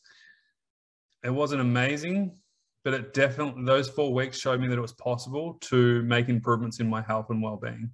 It 1.25 1.29
wasn't 1.29 1.59
amazing, 1.59 2.37
but 2.83 2.93
it 2.93 3.13
definitely 3.13 3.63
those 3.63 3.89
four 3.89 4.13
weeks 4.13 4.39
showed 4.39 4.59
me 4.59 4.67
that 4.67 4.77
it 4.77 4.81
was 4.81 4.93
possible 4.93 5.57
to 5.61 6.01
make 6.03 6.29
improvements 6.29 6.79
in 6.79 6.89
my 6.89 7.01
health 7.01 7.29
and 7.29 7.41
well-being 7.41 7.91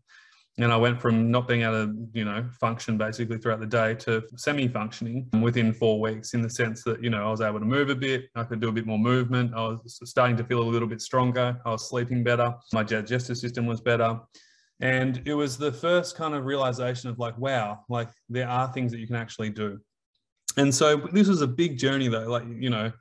and 0.60 0.72
I 0.72 0.78
went 0.78 1.00
from 1.00 1.30
not 1.30 1.48
being 1.48 1.62
able 1.62 1.86
to, 1.86 2.08
you 2.14 2.26
know, 2.26 2.44
function 2.60 2.98
basically 2.98 3.38
throughout 3.38 3.60
the 3.60 3.68
day 3.68 3.94
to 3.96 4.24
semi-functioning 4.36 5.30
within 5.42 5.72
four 5.72 6.00
weeks, 6.00 6.34
in 6.34 6.42
the 6.42 6.50
sense 6.50 6.84
that 6.84 7.04
you 7.04 7.12
know 7.12 7.28
I 7.28 7.30
was 7.30 7.42
able 7.42 7.60
to 7.60 7.66
move 7.66 7.90
a 7.90 7.96
bit, 7.96 8.30
I 8.36 8.44
could 8.44 8.60
do 8.60 8.70
a 8.70 8.72
bit 8.72 8.88
more 8.88 8.98
movement, 8.98 9.54
I 9.56 9.68
was 9.68 10.00
starting 10.04 10.36
to 10.38 10.44
feel 10.44 10.62
a 10.62 10.64
little 10.64 10.88
bit 10.88 11.02
stronger, 11.02 11.60
I 11.66 11.72
was 11.72 11.88
sleeping 11.88 12.24
better, 12.24 12.56
my 12.74 12.84
digestive 12.84 13.38
system 13.38 13.68
was 13.68 13.82
better, 13.82 14.20
and 14.80 15.22
it 15.26 15.36
was 15.36 15.58
the 15.58 15.72
first 15.72 16.18
kind 16.18 16.34
of 16.34 16.46
realization 16.46 17.10
of 17.10 17.20
like, 17.20 17.38
wow, 17.38 17.84
like 17.88 18.10
there 18.28 18.50
are 18.50 18.72
things 18.74 18.92
that 18.92 19.00
you 19.00 19.08
can 19.08 19.16
actually 19.16 19.50
do. 19.50 19.80
And 20.58 20.74
so 20.74 20.98
this 20.98 21.28
was 21.28 21.42
a 21.42 21.48
big 21.48 21.78
journey 21.78 22.08
though, 22.08 22.28
like 22.28 22.46
you 22.58 22.72
know, 22.72 22.92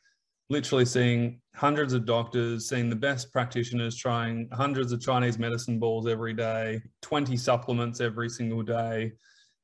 literally 0.48 0.84
seeing 0.84 1.40
hundreds 1.54 1.92
of 1.92 2.04
doctors, 2.04 2.68
seeing 2.68 2.88
the 2.88 2.96
best 2.96 3.32
practitioners 3.32 3.96
trying 3.96 4.48
hundreds 4.52 4.92
of 4.92 5.00
Chinese 5.00 5.38
medicine 5.38 5.78
balls 5.78 6.06
every 6.06 6.32
day, 6.32 6.80
20 7.02 7.36
supplements 7.36 8.00
every 8.00 8.28
single 8.28 8.62
day. 8.62 9.12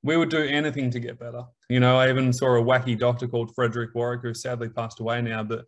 We 0.02 0.16
would 0.16 0.30
do 0.30 0.42
anything 0.42 0.90
to 0.90 0.98
get 0.98 1.20
better. 1.20 1.44
You 1.68 1.78
know, 1.78 1.98
I 1.98 2.08
even 2.08 2.32
saw 2.32 2.56
a 2.56 2.62
wacky 2.62 2.98
doctor 2.98 3.28
called 3.28 3.54
Frederick 3.54 3.94
Warwick, 3.94 4.22
who 4.22 4.34
sadly 4.34 4.68
passed 4.68 4.98
away 4.98 5.22
now, 5.22 5.44
but 5.44 5.64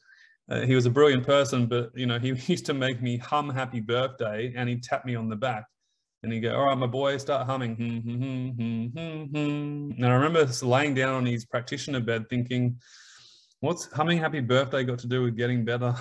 uh, 0.48 0.62
he 0.62 0.74
was 0.74 0.86
a 0.86 0.90
brilliant 0.90 1.24
person. 1.24 1.66
But, 1.66 1.90
you 1.94 2.06
know, 2.06 2.18
he 2.18 2.28
used 2.52 2.66
to 2.66 2.74
make 2.74 3.00
me 3.00 3.16
hum 3.18 3.48
happy 3.50 3.80
birthday 3.80 4.52
and 4.56 4.68
he'd 4.68 4.82
tap 4.82 5.04
me 5.04 5.14
on 5.14 5.28
the 5.28 5.36
back. 5.36 5.66
And 6.24 6.32
he'd 6.32 6.40
go, 6.40 6.56
all 6.56 6.66
right, 6.66 6.78
my 6.78 6.86
boy, 6.86 7.18
start 7.18 7.46
humming. 7.46 7.76
Hmm, 7.76 7.98
hmm, 7.98 8.86
hmm, 8.86 9.90
and 9.92 10.06
I 10.06 10.14
remember 10.14 10.50
laying 10.62 10.94
down 10.94 11.14
on 11.14 11.26
his 11.26 11.44
practitioner 11.44 12.00
bed 12.00 12.30
thinking, 12.30 12.80
what's 13.64 13.86
humming 13.92 14.18
happy 14.18 14.40
birthday 14.40 14.84
got 14.84 14.98
to 15.00 15.06
do 15.06 15.22
with 15.22 15.36
getting 15.36 15.64
better? 15.64 15.94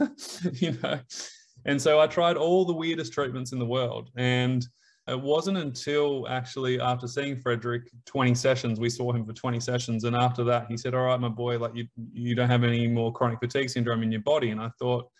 you 0.54 0.78
know? 0.82 1.00
And 1.66 1.80
so 1.80 2.00
I 2.00 2.06
tried 2.06 2.36
all 2.36 2.64
the 2.64 2.72
weirdest 2.72 3.12
treatments 3.12 3.52
in 3.52 3.58
the 3.58 3.66
world. 3.66 4.10
And 4.16 4.66
it 5.08 5.20
wasn't 5.20 5.58
until 5.58 6.26
actually 6.28 6.80
after 6.80 7.08
seeing 7.08 7.40
Frederick 7.40 7.90
20 8.06 8.34
sessions, 8.34 8.78
we 8.78 8.88
saw 8.88 9.12
him 9.12 9.26
for 9.26 9.32
20 9.32 9.58
sessions. 9.60 10.04
And 10.04 10.16
after 10.16 10.44
that, 10.44 10.66
he 10.68 10.76
said, 10.76 10.94
all 10.94 11.04
right, 11.04 11.20
my 11.20 11.28
boy, 11.28 11.58
like 11.58 11.74
you, 11.74 11.86
you 12.12 12.34
don't 12.34 12.48
have 12.48 12.64
any 12.64 12.86
more 12.86 13.12
chronic 13.12 13.40
fatigue 13.40 13.70
syndrome 13.70 14.02
in 14.02 14.12
your 14.12 14.22
body. 14.22 14.50
And 14.50 14.60
I 14.60 14.70
thought, 14.78 15.10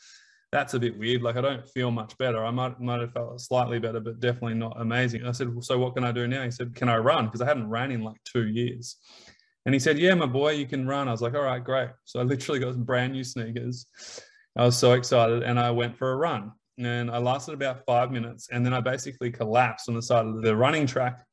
that's 0.53 0.75
a 0.75 0.81
bit 0.81 0.99
weird. 0.99 1.23
Like 1.23 1.37
I 1.37 1.41
don't 1.41 1.69
feel 1.69 1.91
much 1.91 2.19
better. 2.19 2.45
I 2.45 2.51
might 2.51 2.81
might 2.81 3.01
have 3.01 3.13
felt 3.13 3.41
slightly 3.41 3.79
better, 3.79 4.01
but 4.01 4.19
definitely 4.19 4.55
not 4.55 4.81
amazing. 4.81 5.25
I 5.25 5.33
said, 5.33 5.53
well, 5.53 5.63
so 5.63 5.79
what 5.79 5.95
can 5.95 6.05
I 6.05 6.13
do 6.13 6.27
now? 6.27 6.43
He 6.43 6.51
said, 6.51 6.75
can 6.75 6.89
I 6.89 6.97
run? 6.97 7.27
Because 7.27 7.41
I 7.41 7.47
hadn't 7.47 7.71
ran 7.71 7.93
in 7.93 8.03
like 8.03 8.17
two 8.25 8.49
years. 8.49 8.97
And 9.67 9.75
he 9.75 9.79
said, 9.79 9.99
Yeah, 9.99 10.15
my 10.15 10.27
boy, 10.27 10.53
you 10.53 10.67
can 10.67 10.87
run. 10.87 11.09
I 11.09 11.13
was 11.13 11.23
like, 11.23 11.35
All 11.35 11.43
right, 11.43 11.63
great. 11.63 11.91
So 12.05 12.21
I 12.21 12.23
literally 12.23 12.61
got 12.61 12.75
some 12.75 12.85
brand 12.85 13.13
new 13.13 13.25
sneakers. 13.25 13.87
I 14.57 14.65
was 14.65 14.77
so 14.77 14.93
excited 14.93 15.43
and 15.43 15.59
I 15.59 15.71
went 15.71 15.97
for 15.97 16.13
a 16.13 16.17
run. 16.17 16.53
And 16.79 17.11
I 17.11 17.19
lasted 17.19 17.53
about 17.53 17.85
five 17.85 18.11
minutes. 18.11 18.49
And 18.51 18.65
then 18.65 18.73
I 18.73 18.81
basically 18.81 19.31
collapsed 19.31 19.89
on 19.89 19.95
the 19.95 20.03
side 20.03 20.27
of 20.27 20.43
the 20.43 20.57
running 20.57 20.87
track. 20.87 21.25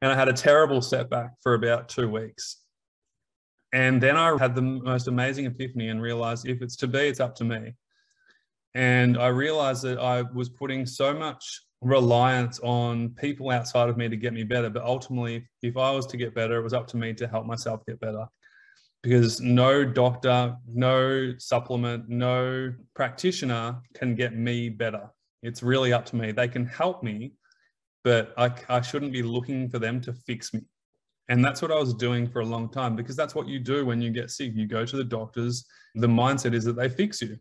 And 0.00 0.10
I 0.10 0.14
had 0.14 0.28
a 0.28 0.32
terrible 0.32 0.80
setback 0.80 1.32
for 1.42 1.54
about 1.54 1.88
two 1.88 2.08
weeks. 2.08 2.58
And 3.72 4.02
then 4.02 4.16
I 4.16 4.36
had 4.38 4.54
the 4.54 4.62
most 4.62 5.08
amazing 5.08 5.46
epiphany 5.46 5.88
and 5.88 6.00
realized 6.00 6.46
if 6.46 6.60
it's 6.62 6.76
to 6.76 6.86
be, 6.86 7.00
it's 7.00 7.20
up 7.20 7.34
to 7.36 7.44
me. 7.44 7.74
And 8.74 9.18
I 9.18 9.28
realized 9.28 9.82
that 9.82 9.98
I 9.98 10.22
was 10.22 10.48
putting 10.48 10.86
so 10.86 11.14
much 11.14 11.62
reliance 11.82 12.60
on 12.60 13.10
people 13.10 13.50
outside 13.50 13.88
of 13.88 13.96
me 13.96 14.08
to 14.08 14.16
get 14.16 14.32
me 14.32 14.44
better. 14.44 14.70
But 14.70 14.84
ultimately, 14.84 15.46
if 15.62 15.76
I 15.76 15.90
was 15.90 16.06
to 16.08 16.16
get 16.16 16.34
better, 16.34 16.56
it 16.56 16.62
was 16.62 16.72
up 16.72 16.86
to 16.88 16.96
me 16.96 17.12
to 17.14 17.26
help 17.26 17.44
myself 17.46 17.84
get 17.86 18.00
better. 18.00 18.26
Because 19.02 19.40
no 19.40 19.84
doctor, 19.84 20.56
no 20.72 21.34
supplement, 21.38 22.08
no 22.08 22.72
practitioner 22.94 23.80
can 23.94 24.14
get 24.14 24.36
me 24.36 24.68
better. 24.68 25.10
It's 25.42 25.62
really 25.62 25.92
up 25.92 26.06
to 26.06 26.16
me. 26.16 26.30
They 26.30 26.46
can 26.46 26.66
help 26.66 27.02
me, 27.02 27.32
but 28.04 28.32
I, 28.38 28.52
I 28.68 28.80
shouldn't 28.80 29.12
be 29.12 29.24
looking 29.24 29.68
for 29.68 29.80
them 29.80 30.00
to 30.02 30.12
fix 30.12 30.54
me. 30.54 30.60
And 31.28 31.44
that's 31.44 31.62
what 31.62 31.72
I 31.72 31.78
was 31.78 31.94
doing 31.94 32.28
for 32.28 32.40
a 32.40 32.44
long 32.44 32.68
time 32.68 32.94
because 32.94 33.16
that's 33.16 33.34
what 33.34 33.48
you 33.48 33.58
do 33.58 33.84
when 33.84 34.00
you 34.00 34.10
get 34.10 34.30
sick. 34.30 34.52
You 34.54 34.66
go 34.66 34.84
to 34.84 34.96
the 34.96 35.04
doctors. 35.04 35.64
The 35.94 36.06
mindset 36.06 36.54
is 36.54 36.64
that 36.64 36.76
they 36.76 36.88
fix 36.88 37.20
you. 37.22 37.38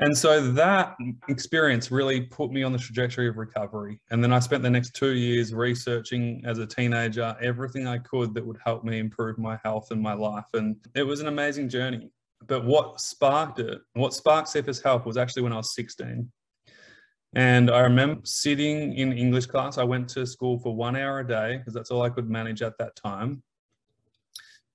And 0.00 0.16
so 0.16 0.52
that 0.52 0.96
experience 1.28 1.90
really 1.92 2.22
put 2.22 2.50
me 2.50 2.64
on 2.64 2.72
the 2.72 2.78
trajectory 2.78 3.28
of 3.28 3.36
recovery. 3.36 4.00
And 4.10 4.22
then 4.22 4.32
I 4.32 4.40
spent 4.40 4.62
the 4.64 4.70
next 4.70 4.94
two 4.94 5.12
years 5.12 5.54
researching 5.54 6.42
as 6.44 6.58
a 6.58 6.66
teenager 6.66 7.36
everything 7.40 7.86
I 7.86 7.98
could 7.98 8.34
that 8.34 8.44
would 8.44 8.58
help 8.64 8.82
me 8.82 8.98
improve 8.98 9.38
my 9.38 9.58
health 9.62 9.92
and 9.92 10.02
my 10.02 10.14
life. 10.14 10.46
And 10.52 10.76
it 10.96 11.04
was 11.04 11.20
an 11.20 11.28
amazing 11.28 11.68
journey. 11.68 12.10
But 12.46 12.64
what 12.64 13.00
sparked 13.00 13.60
it, 13.60 13.80
what 13.92 14.12
sparked 14.14 14.48
CFS 14.48 14.82
Health 14.82 15.06
was 15.06 15.16
actually 15.16 15.42
when 15.42 15.52
I 15.52 15.58
was 15.58 15.74
16. 15.74 16.30
And 17.36 17.70
I 17.70 17.80
remember 17.80 18.20
sitting 18.24 18.94
in 18.94 19.12
English 19.12 19.46
class. 19.46 19.78
I 19.78 19.84
went 19.84 20.08
to 20.10 20.26
school 20.26 20.58
for 20.58 20.74
one 20.74 20.96
hour 20.96 21.20
a 21.20 21.26
day 21.26 21.58
because 21.58 21.72
that's 21.72 21.90
all 21.90 22.02
I 22.02 22.10
could 22.10 22.28
manage 22.28 22.62
at 22.62 22.78
that 22.78 22.94
time. 22.96 23.42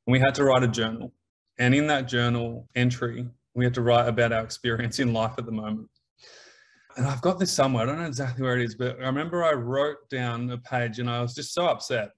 And 0.07 0.11
we 0.13 0.19
had 0.19 0.33
to 0.35 0.43
write 0.45 0.63
a 0.63 0.67
journal. 0.67 1.13
And 1.57 1.75
in 1.75 1.88
that 1.88 2.07
journal 2.07 2.67
entry, 2.75 3.27
we 3.56 3.63
had 3.65 3.74
to 3.75 3.82
write 3.82 4.08
about 4.08 4.32
our 4.32 4.44
experience 4.44 5.00
in 5.00 5.13
life 5.13 5.34
at 5.38 5.46
the 5.46 5.51
moment. 5.51 5.89
And 6.98 7.06
I've 7.08 7.22
got 7.22 7.39
this 7.39 7.51
somewhere. 7.51 7.84
I 7.84 7.86
don't 7.86 8.00
know 8.00 8.08
exactly 8.08 8.44
where 8.44 8.58
it 8.58 8.63
is, 8.63 8.75
but 8.75 9.00
I 9.00 9.06
remember 9.06 9.44
I 9.44 9.53
wrote 9.53 10.10
down 10.10 10.50
a 10.50 10.58
page 10.58 11.00
and 11.00 11.10
I 11.10 11.22
was 11.22 11.34
just 11.34 11.53
so 11.53 11.65
upset, 11.65 12.12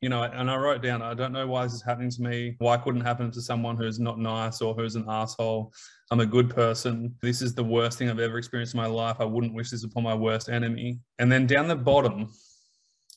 you 0.00 0.08
know, 0.08 0.22
and 0.22 0.50
I 0.50 0.56
wrote 0.56 0.82
down, 0.82 1.02
I 1.02 1.14
don't 1.14 1.32
know 1.32 1.46
why 1.46 1.64
this 1.64 1.74
is 1.74 1.82
happening 1.82 2.10
to 2.10 2.22
me. 2.22 2.54
Why 2.58 2.76
couldn't 2.76 3.00
happen 3.00 3.30
to 3.32 3.40
someone 3.40 3.76
who's 3.76 3.98
not 3.98 4.18
nice 4.18 4.60
or 4.60 4.74
who's 4.74 4.96
an 4.96 5.06
asshole? 5.08 5.72
I'm 6.10 6.20
a 6.20 6.26
good 6.26 6.50
person. 6.50 7.14
This 7.20 7.42
is 7.42 7.54
the 7.54 7.64
worst 7.64 7.98
thing 7.98 8.08
I've 8.08 8.20
ever 8.20 8.38
experienced 8.38 8.74
in 8.74 8.80
my 8.80 8.86
life. 8.86 9.16
I 9.18 9.24
wouldn't 9.24 9.54
wish 9.54 9.70
this 9.70 9.84
upon 9.84 10.04
my 10.04 10.14
worst 10.14 10.48
enemy. 10.48 11.00
And 11.18 11.30
then 11.32 11.46
down 11.46 11.68
the 11.68 11.76
bottom, 11.76 12.30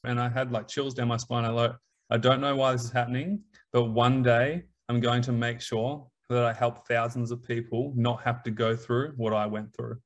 and 0.04 0.20
I 0.20 0.30
had 0.30 0.52
like 0.52 0.68
chills 0.68 0.94
down 0.94 1.10
my 1.10 1.18
spine. 1.18 1.46
I 1.46 1.52
wrote, 1.52 1.76
I 2.10 2.18
don't 2.18 2.42
know 2.42 2.56
why 2.56 2.72
this 2.72 2.84
is 2.84 2.92
happening, 2.92 3.42
but 3.72 3.86
one 3.86 4.24
day 4.24 4.64
I'm 4.90 5.00
going 5.00 5.22
to 5.24 5.32
make 5.32 5.62
sure 5.62 6.08
that 6.32 6.46
I 6.46 6.54
help 6.54 6.88
thousands 6.88 7.32
of 7.32 7.44
people 7.44 7.94
not 7.96 8.24
have 8.24 8.44
to 8.44 8.52
go 8.52 8.76
through 8.76 9.14
what 9.18 9.34
I 9.34 9.46
went 9.46 9.76
through. 9.76 9.98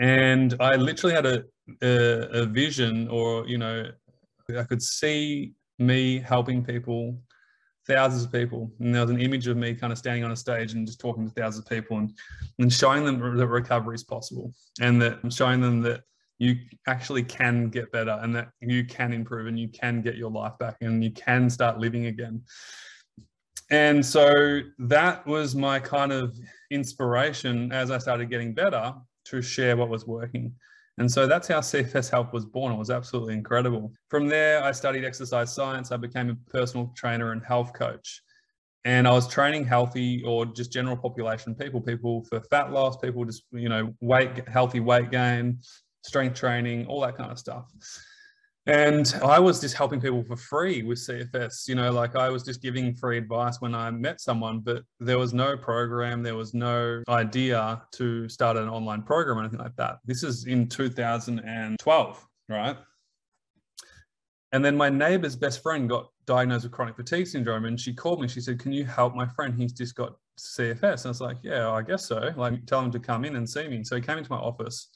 And 0.00 0.56
I 0.60 0.76
literally 0.76 1.14
had 1.14 1.26
a, 1.26 1.44
a, 1.82 2.42
a 2.42 2.46
vision, 2.46 3.08
or, 3.08 3.46
you 3.46 3.58
know, 3.58 3.90
I 4.56 4.62
could 4.64 4.82
see 4.82 5.52
me 5.78 6.18
helping 6.18 6.64
people, 6.64 7.18
thousands 7.86 8.24
of 8.24 8.32
people. 8.32 8.72
And 8.80 8.94
there 8.94 9.02
was 9.02 9.10
an 9.10 9.20
image 9.20 9.46
of 9.46 9.56
me 9.56 9.74
kind 9.74 9.92
of 9.92 9.98
standing 9.98 10.24
on 10.24 10.32
a 10.32 10.36
stage 10.36 10.72
and 10.72 10.86
just 10.86 11.00
talking 11.00 11.26
to 11.26 11.34
thousands 11.34 11.64
of 11.64 11.70
people 11.70 11.98
and, 11.98 12.16
and 12.58 12.72
showing 12.72 13.04
them 13.04 13.36
that 13.36 13.46
recovery 13.46 13.94
is 13.94 14.04
possible 14.04 14.52
and 14.80 15.00
that 15.02 15.18
showing 15.32 15.60
them 15.60 15.82
that 15.82 16.02
you 16.38 16.56
actually 16.88 17.22
can 17.22 17.68
get 17.68 17.92
better 17.92 18.18
and 18.22 18.34
that 18.34 18.48
you 18.60 18.84
can 18.84 19.12
improve 19.12 19.46
and 19.46 19.60
you 19.60 19.68
can 19.68 20.00
get 20.00 20.16
your 20.16 20.30
life 20.30 20.56
back 20.58 20.76
and 20.80 21.04
you 21.04 21.10
can 21.10 21.50
start 21.50 21.78
living 21.78 22.06
again. 22.06 22.42
And 23.70 24.04
so 24.04 24.60
that 24.78 25.24
was 25.26 25.54
my 25.54 25.78
kind 25.78 26.12
of 26.12 26.36
inspiration 26.70 27.70
as 27.72 27.90
I 27.90 27.98
started 27.98 28.28
getting 28.28 28.52
better 28.52 28.94
to 29.26 29.42
share 29.42 29.76
what 29.76 29.88
was 29.88 30.06
working. 30.06 30.52
And 30.98 31.10
so 31.10 31.26
that's 31.26 31.48
how 31.48 31.60
CFS 31.60 32.10
Health 32.10 32.32
was 32.32 32.44
born. 32.44 32.72
It 32.72 32.78
was 32.78 32.90
absolutely 32.90 33.34
incredible. 33.34 33.92
From 34.08 34.26
there, 34.26 34.62
I 34.62 34.72
studied 34.72 35.04
exercise 35.04 35.54
science. 35.54 35.92
I 35.92 35.96
became 35.96 36.30
a 36.30 36.50
personal 36.50 36.92
trainer 36.96 37.32
and 37.32 37.42
health 37.42 37.72
coach. 37.72 38.22
And 38.84 39.06
I 39.06 39.12
was 39.12 39.28
training 39.28 39.66
healthy 39.66 40.22
or 40.26 40.46
just 40.46 40.72
general 40.72 40.96
population 40.96 41.54
people, 41.54 41.80
people 41.80 42.24
for 42.24 42.40
fat 42.50 42.72
loss, 42.72 42.96
people 42.96 43.24
just, 43.24 43.44
you 43.52 43.68
know, 43.68 43.94
weight, 44.00 44.48
healthy 44.48 44.80
weight 44.80 45.10
gain, 45.10 45.60
strength 46.02 46.38
training, 46.38 46.86
all 46.86 47.00
that 47.02 47.16
kind 47.16 47.30
of 47.30 47.38
stuff. 47.38 47.70
And 48.66 49.14
I 49.22 49.38
was 49.38 49.60
just 49.60 49.74
helping 49.74 50.00
people 50.00 50.22
for 50.22 50.36
free 50.36 50.82
with 50.82 50.98
CFS. 50.98 51.66
You 51.66 51.74
know, 51.74 51.90
like 51.90 52.14
I 52.14 52.28
was 52.28 52.42
just 52.42 52.60
giving 52.60 52.94
free 52.94 53.16
advice 53.16 53.60
when 53.60 53.74
I 53.74 53.90
met 53.90 54.20
someone, 54.20 54.60
but 54.60 54.82
there 54.98 55.18
was 55.18 55.32
no 55.32 55.56
program, 55.56 56.22
there 56.22 56.36
was 56.36 56.52
no 56.52 57.02
idea 57.08 57.82
to 57.92 58.28
start 58.28 58.56
an 58.56 58.68
online 58.68 59.02
program 59.02 59.38
or 59.38 59.40
anything 59.40 59.60
like 59.60 59.76
that. 59.76 59.98
This 60.04 60.22
is 60.22 60.46
in 60.46 60.68
2012, 60.68 62.26
right? 62.48 62.76
And 64.52 64.64
then 64.64 64.76
my 64.76 64.90
neighbor's 64.90 65.36
best 65.36 65.62
friend 65.62 65.88
got 65.88 66.08
diagnosed 66.26 66.64
with 66.64 66.72
chronic 66.72 66.96
fatigue 66.96 67.26
syndrome. 67.26 67.64
And 67.64 67.80
she 67.80 67.94
called 67.94 68.20
me. 68.20 68.28
She 68.28 68.40
said, 68.40 68.58
Can 68.58 68.72
you 68.72 68.84
help 68.84 69.14
my 69.14 69.26
friend? 69.26 69.54
He's 69.54 69.72
just 69.72 69.94
got 69.94 70.16
CFS. 70.38 70.82
And 70.82 71.06
I 71.06 71.08
was 71.08 71.20
like, 71.20 71.38
Yeah, 71.42 71.70
I 71.70 71.82
guess 71.82 72.06
so. 72.06 72.30
Like, 72.36 72.66
tell 72.66 72.80
him 72.80 72.90
to 72.90 72.98
come 72.98 73.24
in 73.24 73.36
and 73.36 73.48
see 73.48 73.68
me. 73.68 73.84
So 73.84 73.96
he 73.96 74.02
came 74.02 74.18
into 74.18 74.30
my 74.30 74.38
office 74.38 74.88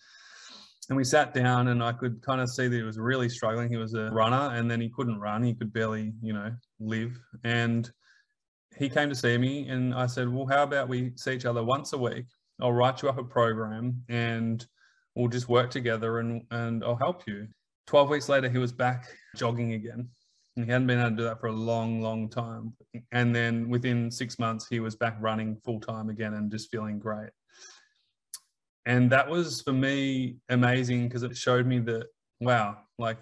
and 0.88 0.96
we 0.96 1.04
sat 1.04 1.32
down 1.32 1.68
and 1.68 1.82
I 1.82 1.92
could 1.92 2.20
kind 2.22 2.40
of 2.40 2.50
see 2.50 2.68
that 2.68 2.76
he 2.76 2.82
was 2.82 2.98
really 2.98 3.28
struggling. 3.28 3.70
He 3.70 3.76
was 3.76 3.94
a 3.94 4.10
runner 4.10 4.54
and 4.54 4.70
then 4.70 4.80
he 4.80 4.90
couldn't 4.90 5.18
run. 5.18 5.42
He 5.42 5.54
could 5.54 5.72
barely, 5.72 6.12
you 6.22 6.32
know, 6.32 6.52
live. 6.78 7.18
And 7.42 7.90
he 8.76 8.88
came 8.88 9.08
to 9.08 9.14
see 9.14 9.38
me 9.38 9.68
and 9.68 9.94
I 9.94 10.06
said, 10.06 10.28
well, 10.28 10.46
how 10.46 10.62
about 10.64 10.88
we 10.88 11.12
see 11.16 11.32
each 11.32 11.46
other 11.46 11.62
once 11.62 11.92
a 11.92 11.98
week? 11.98 12.26
I'll 12.60 12.72
write 12.72 13.02
you 13.02 13.08
up 13.08 13.18
a 13.18 13.24
program 13.24 14.02
and 14.08 14.64
we'll 15.14 15.28
just 15.28 15.48
work 15.48 15.70
together 15.70 16.18
and, 16.18 16.42
and 16.50 16.84
I'll 16.84 16.96
help 16.96 17.26
you. 17.26 17.48
12 17.86 18.08
weeks 18.08 18.28
later, 18.28 18.48
he 18.48 18.58
was 18.58 18.72
back 18.72 19.06
jogging 19.36 19.72
again. 19.72 20.08
And 20.56 20.64
he 20.64 20.70
hadn't 20.70 20.86
been 20.86 21.00
able 21.00 21.10
to 21.10 21.16
do 21.16 21.24
that 21.24 21.40
for 21.40 21.48
a 21.48 21.52
long, 21.52 22.00
long 22.00 22.28
time. 22.28 22.74
And 23.10 23.34
then 23.34 23.68
within 23.68 24.10
six 24.10 24.38
months, 24.38 24.66
he 24.68 24.80
was 24.80 24.94
back 24.94 25.16
running 25.20 25.56
full 25.64 25.80
time 25.80 26.10
again 26.10 26.34
and 26.34 26.50
just 26.50 26.70
feeling 26.70 26.98
great. 26.98 27.30
And 28.86 29.10
that 29.10 29.28
was 29.28 29.62
for 29.62 29.72
me 29.72 30.36
amazing 30.48 31.08
because 31.08 31.22
it 31.22 31.36
showed 31.36 31.66
me 31.66 31.78
that 31.80 32.06
wow, 32.40 32.78
like 32.98 33.18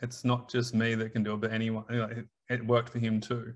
it's 0.00 0.24
not 0.24 0.50
just 0.50 0.74
me 0.74 0.94
that 0.94 1.12
can 1.12 1.22
do 1.22 1.34
it, 1.34 1.40
but 1.40 1.52
anyone. 1.52 1.84
It, 1.88 2.26
it 2.48 2.66
worked 2.66 2.90
for 2.90 2.98
him 2.98 3.20
too. 3.20 3.54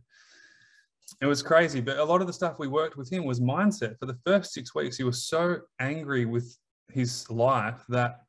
It 1.21 1.27
was 1.27 1.43
crazy, 1.43 1.81
but 1.81 1.99
a 1.99 2.05
lot 2.05 2.21
of 2.21 2.27
the 2.27 2.33
stuff 2.33 2.59
we 2.59 2.69
worked 2.69 2.97
with 2.97 3.13
him 3.13 3.25
was 3.25 3.41
mindset. 3.41 3.99
For 3.99 4.07
the 4.07 4.19
first 4.25 4.53
six 4.53 4.75
weeks, 4.75 4.97
he 4.97 5.05
was 5.05 5.27
so 5.27 5.61
angry 5.79 6.25
with 6.25 6.57
his 6.89 7.29
life 7.31 7.85
that 7.89 8.21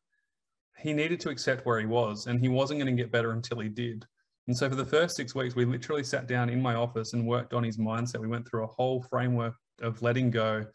he 0.77 0.91
needed 0.91 1.19
to 1.21 1.29
accept 1.29 1.65
where 1.65 1.79
he 1.79 1.85
was, 1.85 2.27
and 2.27 2.39
he 2.39 2.49
wasn't 2.49 2.79
going 2.79 2.93
to 2.93 3.01
get 3.01 3.11
better 3.11 3.31
until 3.31 3.59
he 3.59 3.69
did. 3.69 4.05
And 4.47 4.55
so 4.55 4.69
for 4.69 4.75
the 4.75 4.85
first 4.85 5.15
six 5.15 5.33
weeks, 5.33 5.55
we 5.55 5.65
literally 5.65 6.03
sat 6.03 6.27
down 6.27 6.49
in 6.49 6.61
my 6.61 6.75
office 6.75 7.13
and 7.13 7.25
worked 7.25 7.53
on 7.53 7.63
his 7.63 7.77
mindset. 7.77 8.19
We 8.19 8.27
went 8.27 8.47
through 8.47 8.65
a 8.65 8.67
whole 8.67 9.01
framework 9.01 9.55
of 9.81 10.01
letting 10.01 10.29
go 10.29 10.65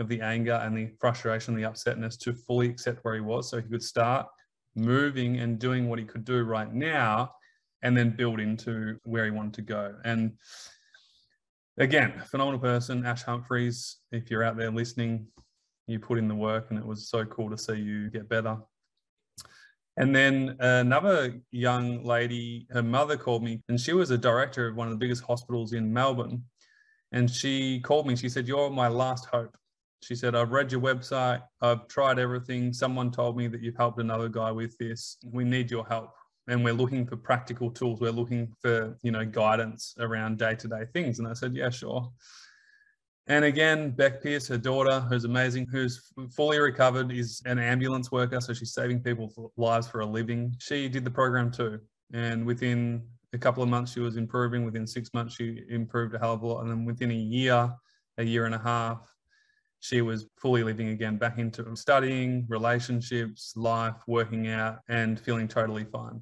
of 0.00 0.08
the 0.08 0.20
anger 0.20 0.54
and 0.54 0.76
the 0.76 0.90
frustration, 0.98 1.54
the 1.54 1.62
upsetness 1.62 2.18
to 2.20 2.34
fully 2.34 2.68
accept 2.68 3.04
where 3.04 3.14
he 3.14 3.20
was 3.20 3.48
so 3.48 3.60
he 3.60 3.68
could 3.68 3.82
start 3.82 4.26
moving 4.74 5.38
and 5.38 5.58
doing 5.58 5.88
what 5.88 5.98
he 5.98 6.04
could 6.04 6.24
do 6.24 6.42
right 6.42 6.72
now 6.72 7.30
and 7.82 7.96
then 7.96 8.10
build 8.10 8.40
into 8.40 8.98
where 9.04 9.24
he 9.24 9.30
wanted 9.30 9.54
to 9.54 9.62
go. 9.62 9.94
And 10.04 10.32
again, 11.78 12.22
phenomenal 12.26 12.60
person, 12.60 13.04
Ash 13.06 13.22
Humphreys. 13.22 13.98
If 14.12 14.30
you're 14.30 14.42
out 14.42 14.56
there 14.56 14.70
listening, 14.70 15.26
you 15.86 15.98
put 15.98 16.18
in 16.18 16.28
the 16.28 16.34
work 16.34 16.66
and 16.70 16.78
it 16.78 16.84
was 16.84 17.08
so 17.08 17.24
cool 17.24 17.50
to 17.50 17.58
see 17.58 17.74
you 17.74 18.10
get 18.10 18.28
better. 18.28 18.58
And 19.96 20.14
then 20.14 20.56
another 20.60 21.40
young 21.50 22.04
lady, 22.04 22.66
her 22.70 22.82
mother 22.82 23.16
called 23.16 23.42
me, 23.42 23.62
and 23.68 23.78
she 23.78 23.92
was 23.92 24.10
a 24.10 24.18
director 24.18 24.68
of 24.68 24.76
one 24.76 24.86
of 24.86 24.92
the 24.92 24.98
biggest 24.98 25.24
hospitals 25.24 25.72
in 25.72 25.92
Melbourne. 25.92 26.44
And 27.12 27.28
she 27.28 27.80
called 27.80 28.06
me, 28.06 28.14
she 28.16 28.28
said, 28.28 28.46
You're 28.46 28.70
my 28.70 28.88
last 28.88 29.26
hope. 29.26 29.56
She 30.02 30.14
said, 30.14 30.34
I've 30.34 30.52
read 30.52 30.72
your 30.72 30.80
website, 30.80 31.42
I've 31.60 31.86
tried 31.88 32.18
everything. 32.18 32.72
Someone 32.72 33.10
told 33.10 33.36
me 33.36 33.48
that 33.48 33.62
you've 33.62 33.76
helped 33.76 34.00
another 34.00 34.28
guy 34.28 34.50
with 34.50 34.76
this. 34.78 35.18
We 35.24 35.44
need 35.44 35.70
your 35.70 35.86
help. 35.86 36.14
And 36.48 36.64
we're 36.64 36.74
looking 36.74 37.06
for 37.06 37.16
practical 37.16 37.70
tools. 37.70 38.00
We're 38.00 38.10
looking 38.10 38.52
for, 38.60 38.96
you 39.02 39.12
know, 39.12 39.24
guidance 39.24 39.94
around 40.00 40.38
day-to-day 40.38 40.86
things. 40.92 41.18
And 41.18 41.28
I 41.28 41.34
said, 41.34 41.54
Yeah, 41.54 41.70
sure. 41.70 42.10
And 43.26 43.44
again, 43.44 43.90
Beck 43.90 44.22
Pierce, 44.22 44.48
her 44.48 44.58
daughter, 44.58 44.98
who's 45.00 45.24
amazing, 45.24 45.66
who's 45.70 46.10
fully 46.34 46.58
recovered, 46.58 47.12
is 47.12 47.40
an 47.44 47.60
ambulance 47.60 48.10
worker. 48.10 48.40
So 48.40 48.52
she's 48.52 48.72
saving 48.72 49.02
people's 49.02 49.38
lives 49.56 49.86
for 49.86 50.00
a 50.00 50.06
living. 50.06 50.56
She 50.58 50.88
did 50.88 51.04
the 51.04 51.12
program 51.12 51.52
too. 51.52 51.78
And 52.12 52.44
within 52.44 53.06
a 53.32 53.38
couple 53.38 53.62
of 53.62 53.68
months, 53.68 53.92
she 53.92 54.00
was 54.00 54.16
improving. 54.16 54.64
Within 54.64 54.86
six 54.86 55.14
months, 55.14 55.36
she 55.36 55.62
improved 55.68 56.14
a 56.14 56.18
hell 56.18 56.32
of 56.32 56.42
a 56.42 56.46
lot. 56.46 56.62
And 56.62 56.70
then 56.70 56.84
within 56.84 57.12
a 57.12 57.14
year, 57.14 57.72
a 58.18 58.24
year 58.24 58.46
and 58.46 58.54
a 58.54 58.58
half, 58.58 59.08
she 59.80 60.02
was 60.02 60.26
fully 60.36 60.62
living 60.62 60.88
again 60.88 61.16
back 61.16 61.38
into 61.38 61.74
studying, 61.74 62.46
relationships, 62.48 63.54
life, 63.56 63.96
working 64.06 64.48
out, 64.48 64.80
and 64.88 65.18
feeling 65.18 65.48
totally 65.48 65.84
fine. 65.84 66.20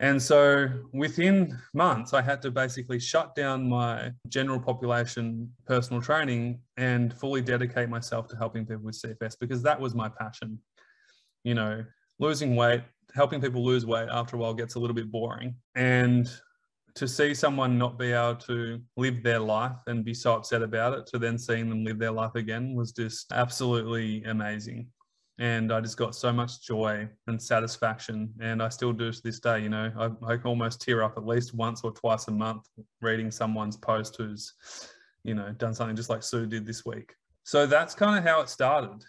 And 0.00 0.20
so 0.20 0.68
within 0.92 1.58
months, 1.72 2.12
I 2.12 2.20
had 2.20 2.42
to 2.42 2.50
basically 2.50 2.98
shut 2.98 3.34
down 3.34 3.68
my 3.68 4.12
general 4.28 4.60
population 4.60 5.50
personal 5.66 6.02
training 6.02 6.60
and 6.76 7.14
fully 7.14 7.40
dedicate 7.40 7.88
myself 7.88 8.28
to 8.28 8.36
helping 8.36 8.66
people 8.66 8.84
with 8.84 9.00
CFS 9.00 9.38
because 9.38 9.62
that 9.62 9.80
was 9.80 9.94
my 9.94 10.08
passion. 10.08 10.58
You 11.44 11.54
know, 11.54 11.84
losing 12.18 12.56
weight, 12.56 12.82
helping 13.14 13.40
people 13.40 13.64
lose 13.64 13.86
weight 13.86 14.08
after 14.10 14.36
a 14.36 14.38
while 14.38 14.52
gets 14.52 14.74
a 14.74 14.78
little 14.78 14.94
bit 14.94 15.10
boring. 15.10 15.54
And 15.74 16.28
to 16.94 17.08
see 17.08 17.34
someone 17.34 17.76
not 17.76 17.98
be 17.98 18.12
able 18.12 18.36
to 18.36 18.80
live 18.96 19.22
their 19.22 19.40
life 19.40 19.76
and 19.86 20.04
be 20.04 20.14
so 20.14 20.34
upset 20.34 20.62
about 20.62 20.96
it 20.96 21.06
to 21.08 21.18
then 21.18 21.36
seeing 21.36 21.68
them 21.68 21.84
live 21.84 21.98
their 21.98 22.12
life 22.12 22.34
again 22.36 22.74
was 22.74 22.92
just 22.92 23.32
absolutely 23.32 24.22
amazing. 24.24 24.86
And 25.38 25.72
i 25.72 25.80
just 25.80 25.96
got 25.96 26.14
so 26.14 26.32
much 26.32 26.62
joy 26.62 27.08
and 27.26 27.42
satisfaction. 27.42 28.32
And 28.40 28.62
i 28.62 28.68
still 28.68 28.92
do 28.92 29.10
to 29.10 29.22
this 29.22 29.40
day 29.40 29.60
you 29.60 29.68
know 29.68 29.90
I, 29.98 30.34
I 30.34 30.36
almost 30.44 30.80
tear 30.80 31.02
up 31.02 31.14
at 31.16 31.26
least 31.26 31.54
once 31.54 31.82
or 31.82 31.90
twice 31.90 32.28
a 32.28 32.30
month 32.30 32.68
reading 33.00 33.32
someone's 33.32 33.76
post 33.76 34.16
who's 34.16 34.54
you 35.24 35.34
know 35.34 35.50
done 35.52 35.74
something 35.74 35.96
just 35.96 36.10
like 36.10 36.22
sue 36.22 36.46
did 36.46 36.64
this 36.64 36.84
week. 36.84 37.14
So 37.42 37.66
that's 37.66 37.94
kind 37.94 38.16
of 38.16 38.24
how 38.24 38.40
it 38.40 38.48
started. 38.48 39.04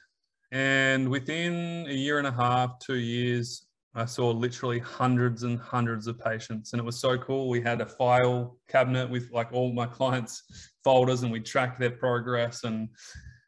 And 0.51 1.09
within 1.09 1.85
a 1.87 1.93
year 1.93 2.17
and 2.17 2.27
a 2.27 2.31
half 2.31 2.79
two 2.79 2.95
years 2.95 3.64
I 3.95 4.05
saw 4.05 4.29
literally 4.31 4.79
hundreds 4.79 5.43
and 5.43 5.59
hundreds 5.59 6.07
of 6.07 6.19
patients, 6.19 6.73
and 6.73 6.79
it 6.79 6.83
was 6.83 6.99
so 6.99 7.17
cool. 7.17 7.49
We 7.49 7.61
had 7.61 7.81
a 7.81 7.85
file 7.85 8.57
cabinet 8.67 9.09
with 9.09 9.31
like 9.31 9.53
all 9.53 9.71
my 9.71 9.85
clients' 9.99 10.43
folders, 10.83 11.23
and 11.23 11.31
we 11.31 11.39
tracked 11.39 11.79
their 11.79 11.91
progress, 11.91 12.63
and 12.63 12.89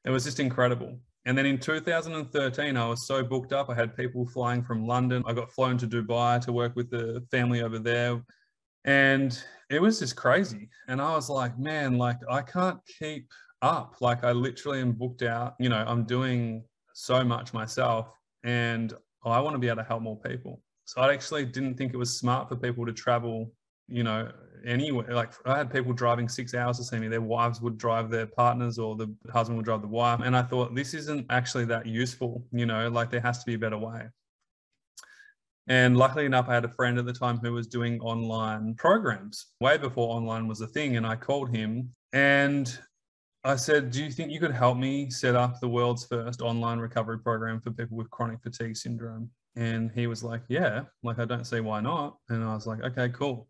it 0.05 0.09
was 0.09 0.23
just 0.23 0.39
incredible. 0.39 0.99
And 1.25 1.37
then 1.37 1.45
in 1.45 1.57
2013, 1.57 2.77
I 2.77 2.87
was 2.87 3.05
so 3.05 3.21
booked 3.21 3.51
up. 3.51 3.69
I 3.69 3.75
had 3.75 3.97
people 3.97 4.25
flying 4.25 4.63
from 4.63 4.87
London. 4.87 5.23
I 5.27 5.33
got 5.33 5.51
flown 5.51 5.77
to 5.79 5.87
Dubai 5.87 6.39
to 6.45 6.53
work 6.53 6.73
with 6.77 6.89
the 6.89 7.21
family 7.31 7.61
over 7.61 7.79
there. 7.79 8.23
And 8.85 9.37
it 9.69 9.81
was 9.81 9.99
just 9.99 10.15
crazy. 10.15 10.69
And 10.87 11.01
I 11.01 11.13
was 11.13 11.29
like, 11.29 11.59
man, 11.59 11.97
like 11.97 12.19
I 12.31 12.41
can't 12.41 12.79
keep 12.97 13.29
up. 13.61 13.95
Like 13.99 14.23
I 14.23 14.31
literally 14.31 14.79
am 14.79 14.93
booked 14.93 15.21
out. 15.21 15.55
You 15.59 15.67
know, 15.67 15.83
I'm 15.85 16.05
doing 16.05 16.63
so 16.93 17.25
much 17.25 17.53
myself. 17.53 18.07
And 18.45 18.93
oh, 19.23 19.31
I 19.31 19.39
want 19.39 19.55
to 19.55 19.59
be 19.59 19.67
able 19.67 19.77
to 19.77 19.83
help 19.83 20.01
more 20.01 20.19
people. 20.19 20.61
So 20.85 21.01
I 21.01 21.13
actually 21.13 21.45
didn't 21.45 21.75
think 21.75 21.93
it 21.93 21.97
was 21.97 22.17
smart 22.17 22.47
for 22.47 22.55
people 22.55 22.85
to 22.85 22.93
travel, 22.93 23.51
you 23.87 24.03
know, 24.03 24.31
anywhere. 24.65 25.13
Like 25.13 25.33
I 25.45 25.57
had 25.57 25.71
people 25.71 25.93
driving 25.93 26.29
six 26.29 26.53
hours 26.53 26.77
to 26.77 26.83
see 26.83 26.97
me. 26.97 27.07
Their 27.07 27.21
wives 27.21 27.61
would 27.61 27.77
drive 27.77 28.09
their 28.09 28.27
partners 28.27 28.79
or 28.79 28.95
the 28.95 29.13
husband 29.31 29.57
would 29.57 29.65
drive 29.65 29.81
the 29.81 29.87
wife. 29.87 30.21
And 30.23 30.35
I 30.35 30.43
thought 30.43 30.75
this 30.75 30.93
isn't 30.93 31.25
actually 31.29 31.65
that 31.65 31.85
useful, 31.85 32.45
you 32.51 32.65
know, 32.65 32.87
like 32.89 33.11
there 33.11 33.21
has 33.21 33.39
to 33.39 33.45
be 33.45 33.55
a 33.55 33.59
better 33.59 33.77
way. 33.77 34.07
And 35.67 35.97
luckily 35.97 36.25
enough, 36.25 36.47
I 36.47 36.53
had 36.53 36.63
a 36.63 36.69
friend 36.69 36.97
at 36.97 37.05
the 37.05 37.13
time 37.13 37.39
who 37.39 37.51
was 37.51 37.67
doing 37.67 37.99
online 37.99 38.75
programs 38.75 39.47
way 39.59 39.77
before 39.77 40.15
online 40.15 40.47
was 40.47 40.61
a 40.61 40.67
thing. 40.67 40.95
And 40.95 41.05
I 41.05 41.17
called 41.17 41.53
him 41.53 41.89
and 42.13 42.79
I 43.47 43.55
said, 43.55 43.91
Do 43.91 44.03
you 44.03 44.11
think 44.11 44.29
you 44.29 44.41
could 44.41 44.51
help 44.51 44.77
me 44.77 45.09
set 45.09 45.33
up 45.33 45.61
the 45.61 45.69
world's 45.69 46.05
first 46.05 46.41
online 46.41 46.79
recovery 46.79 47.17
program 47.19 47.61
for 47.61 47.71
people 47.71 47.95
with 47.95 48.09
chronic 48.09 48.41
fatigue 48.43 48.75
syndrome? 48.75 49.29
And 49.55 49.89
he 49.95 50.05
was 50.05 50.21
like, 50.21 50.41
Yeah, 50.49 50.83
like 51.01 51.17
I 51.17 51.23
don't 51.23 51.47
see 51.47 51.61
why 51.61 51.79
not. 51.79 52.17
And 52.27 52.43
I 52.43 52.53
was 52.53 52.67
like, 52.67 52.83
Okay, 52.83 53.07
cool. 53.09 53.47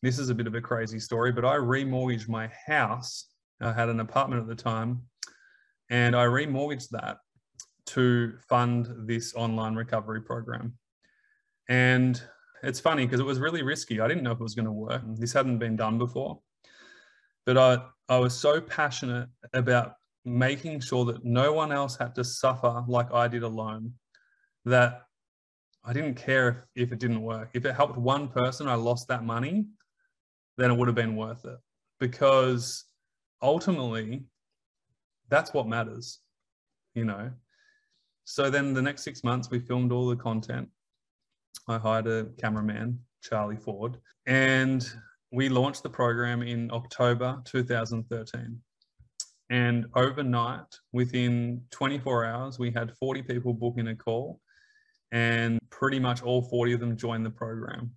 This 0.00 0.18
is 0.18 0.30
a 0.30 0.34
bit 0.34 0.46
of 0.46 0.54
a 0.54 0.62
crazy 0.62 0.98
story, 0.98 1.30
but 1.30 1.44
I 1.44 1.56
remortgaged 1.56 2.30
my 2.30 2.50
house. 2.66 3.28
I 3.60 3.70
had 3.70 3.90
an 3.90 4.00
apartment 4.00 4.40
at 4.40 4.48
the 4.48 4.60
time, 4.60 5.02
and 5.90 6.16
I 6.16 6.24
remortgaged 6.24 6.88
that 6.92 7.18
to 7.88 8.38
fund 8.48 8.88
this 9.06 9.34
online 9.34 9.74
recovery 9.74 10.22
program. 10.22 10.72
And 11.68 12.20
it's 12.62 12.80
funny 12.80 13.04
because 13.04 13.20
it 13.20 13.26
was 13.26 13.38
really 13.38 13.62
risky. 13.62 14.00
I 14.00 14.08
didn't 14.08 14.24
know 14.24 14.32
if 14.32 14.40
it 14.40 14.42
was 14.42 14.54
going 14.54 14.64
to 14.64 14.72
work. 14.72 15.02
This 15.18 15.34
hadn't 15.34 15.58
been 15.58 15.76
done 15.76 15.98
before. 15.98 16.40
But 17.44 17.58
I, 17.58 17.78
I 18.12 18.18
was 18.18 18.38
so 18.38 18.60
passionate 18.60 19.30
about 19.54 19.94
making 20.26 20.80
sure 20.80 21.06
that 21.06 21.24
no 21.24 21.54
one 21.54 21.72
else 21.72 21.96
had 21.96 22.14
to 22.16 22.24
suffer 22.24 22.84
like 22.86 23.10
I 23.10 23.26
did 23.26 23.42
alone 23.42 23.94
that 24.66 25.04
I 25.82 25.94
didn't 25.94 26.16
care 26.16 26.48
if, 26.48 26.56
if 26.74 26.92
it 26.92 26.98
didn't 26.98 27.22
work. 27.22 27.48
If 27.54 27.64
it 27.64 27.74
helped 27.74 27.96
one 27.96 28.28
person, 28.28 28.68
I 28.68 28.74
lost 28.74 29.08
that 29.08 29.24
money, 29.24 29.64
then 30.58 30.70
it 30.70 30.74
would 30.76 30.88
have 30.88 30.94
been 30.94 31.16
worth 31.16 31.46
it. 31.46 31.56
Because 32.00 32.84
ultimately, 33.40 34.24
that's 35.30 35.54
what 35.54 35.66
matters, 35.66 36.18
you 36.94 37.06
know. 37.06 37.30
So 38.24 38.50
then 38.50 38.74
the 38.74 38.82
next 38.82 39.04
six 39.04 39.24
months, 39.24 39.50
we 39.50 39.58
filmed 39.58 39.90
all 39.90 40.06
the 40.06 40.16
content. 40.16 40.68
I 41.66 41.78
hired 41.78 42.06
a 42.08 42.26
cameraman, 42.38 42.98
Charlie 43.22 43.56
Ford, 43.56 43.96
and 44.26 44.86
we 45.32 45.48
launched 45.48 45.82
the 45.82 45.90
program 45.90 46.42
in 46.42 46.70
October 46.72 47.40
2013. 47.44 48.60
And 49.50 49.86
overnight, 49.96 50.66
within 50.92 51.62
24 51.70 52.24
hours, 52.24 52.58
we 52.58 52.70
had 52.70 52.96
40 52.98 53.22
people 53.22 53.52
book 53.52 53.74
in 53.78 53.88
a 53.88 53.96
call, 53.96 54.40
and 55.10 55.58
pretty 55.70 55.98
much 55.98 56.22
all 56.22 56.42
40 56.42 56.74
of 56.74 56.80
them 56.80 56.96
joined 56.96 57.24
the 57.24 57.30
program. 57.30 57.92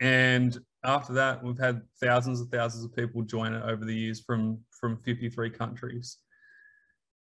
And 0.00 0.58
after 0.84 1.12
that, 1.14 1.42
we've 1.42 1.58
had 1.58 1.82
thousands 2.02 2.40
and 2.40 2.50
thousands 2.50 2.84
of 2.84 2.94
people 2.94 3.22
join 3.22 3.54
it 3.54 3.62
over 3.64 3.84
the 3.84 3.94
years 3.94 4.20
from, 4.20 4.58
from 4.70 4.98
53 4.98 5.50
countries. 5.50 6.18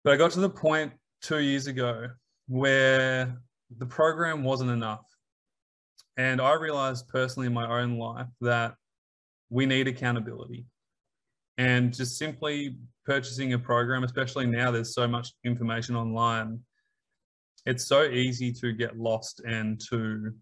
But 0.03 0.13
I 0.13 0.17
got 0.17 0.31
to 0.31 0.39
the 0.39 0.49
point 0.49 0.93
two 1.21 1.39
years 1.39 1.67
ago 1.67 2.09
where 2.47 3.37
the 3.77 3.85
program 3.85 4.43
wasn't 4.43 4.71
enough. 4.71 5.05
And 6.17 6.41
I 6.41 6.53
realized 6.53 7.07
personally 7.07 7.47
in 7.47 7.53
my 7.53 7.79
own 7.79 7.97
life 7.97 8.27
that 8.41 8.73
we 9.49 9.65
need 9.65 9.87
accountability. 9.87 10.65
And 11.57 11.93
just 11.93 12.17
simply 12.17 12.75
purchasing 13.05 13.53
a 13.53 13.59
program, 13.59 14.03
especially 14.03 14.47
now 14.47 14.71
there's 14.71 14.93
so 14.93 15.07
much 15.07 15.33
information 15.43 15.95
online, 15.95 16.59
it's 17.65 17.85
so 17.85 18.03
easy 18.03 18.51
to 18.51 18.73
get 18.73 18.97
lost 18.97 19.41
and 19.47 19.79
to 19.89 20.33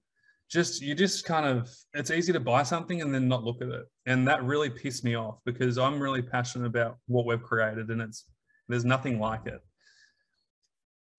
just, 0.49 0.81
you 0.81 0.93
just 0.95 1.25
kind 1.25 1.45
of, 1.45 1.69
it's 1.93 2.11
easy 2.11 2.31
to 2.31 2.39
buy 2.39 2.63
something 2.63 3.01
and 3.01 3.13
then 3.13 3.27
not 3.27 3.43
look 3.43 3.61
at 3.61 3.69
it. 3.69 3.85
And 4.05 4.27
that 4.27 4.43
really 4.43 4.69
pissed 4.69 5.03
me 5.03 5.15
off 5.15 5.39
because 5.45 5.77
I'm 5.77 5.99
really 5.99 6.21
passionate 6.21 6.67
about 6.67 6.97
what 7.07 7.25
we've 7.25 7.41
created 7.41 7.89
and 7.89 8.01
it's, 8.01 8.25
there's 8.67 8.85
nothing 8.85 9.19
like 9.19 9.45
it. 9.45 9.59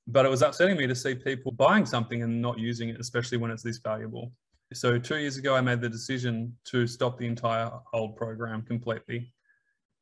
But 0.06 0.24
it 0.24 0.28
was 0.28 0.42
upsetting 0.42 0.76
me 0.76 0.86
to 0.86 0.94
see 0.94 1.14
people 1.14 1.52
buying 1.52 1.84
something 1.86 2.22
and 2.22 2.40
not 2.40 2.58
using 2.58 2.88
it, 2.90 3.00
especially 3.00 3.38
when 3.38 3.50
it's 3.50 3.62
this 3.62 3.78
valuable. 3.78 4.32
So 4.72 4.98
two 4.98 5.18
years 5.18 5.36
ago, 5.36 5.54
I 5.54 5.60
made 5.60 5.80
the 5.80 5.88
decision 5.88 6.56
to 6.64 6.86
stop 6.86 7.18
the 7.18 7.26
entire 7.26 7.70
old 7.92 8.16
program 8.16 8.62
completely. 8.62 9.32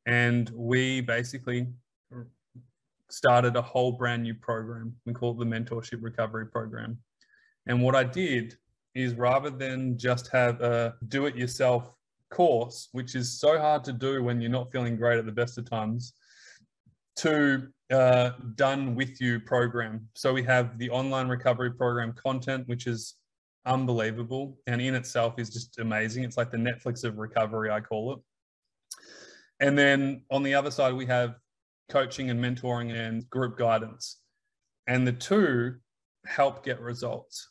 And 0.07 0.49
we 0.55 1.01
basically 1.01 1.67
started 3.09 3.55
a 3.55 3.61
whole 3.61 3.91
brand 3.91 4.23
new 4.23 4.33
program. 4.33 4.95
We 5.05 5.13
call 5.13 5.31
it 5.31 5.37
the 5.37 5.45
Mentorship 5.45 6.01
Recovery 6.01 6.47
Program. 6.47 6.97
And 7.67 7.81
what 7.81 7.95
I 7.95 8.03
did 8.03 8.55
is 8.95 9.13
rather 9.13 9.51
than 9.51 9.97
just 9.97 10.29
have 10.31 10.61
a 10.61 10.95
do 11.09 11.27
it 11.27 11.35
yourself 11.35 11.91
course, 12.31 12.89
which 12.91 13.13
is 13.13 13.39
so 13.39 13.59
hard 13.59 13.83
to 13.83 13.93
do 13.93 14.23
when 14.23 14.41
you're 14.41 14.49
not 14.49 14.71
feeling 14.71 14.95
great 14.95 15.19
at 15.19 15.25
the 15.25 15.31
best 15.31 15.59
of 15.59 15.69
times, 15.69 16.13
to 17.17 17.67
uh, 17.91 18.31
done 18.55 18.95
with 18.95 19.21
you 19.21 19.39
program. 19.39 20.07
So 20.15 20.33
we 20.33 20.43
have 20.43 20.79
the 20.79 20.89
online 20.89 21.27
recovery 21.27 21.71
program 21.71 22.13
content, 22.13 22.67
which 22.67 22.87
is 22.87 23.15
unbelievable 23.65 24.57
and 24.67 24.81
in 24.81 24.95
itself 24.95 25.35
is 25.37 25.49
just 25.49 25.79
amazing. 25.79 26.23
It's 26.23 26.37
like 26.37 26.51
the 26.51 26.57
Netflix 26.57 27.03
of 27.03 27.17
recovery, 27.17 27.69
I 27.69 27.81
call 27.81 28.13
it. 28.13 28.19
And 29.59 29.77
then 29.77 30.23
on 30.31 30.43
the 30.43 30.53
other 30.53 30.71
side, 30.71 30.93
we 30.93 31.05
have 31.05 31.35
coaching 31.89 32.29
and 32.29 32.43
mentoring 32.43 32.93
and 32.93 33.29
group 33.29 33.57
guidance. 33.57 34.19
And 34.87 35.07
the 35.07 35.13
two 35.13 35.75
help 36.25 36.63
get 36.63 36.79
results 36.79 37.49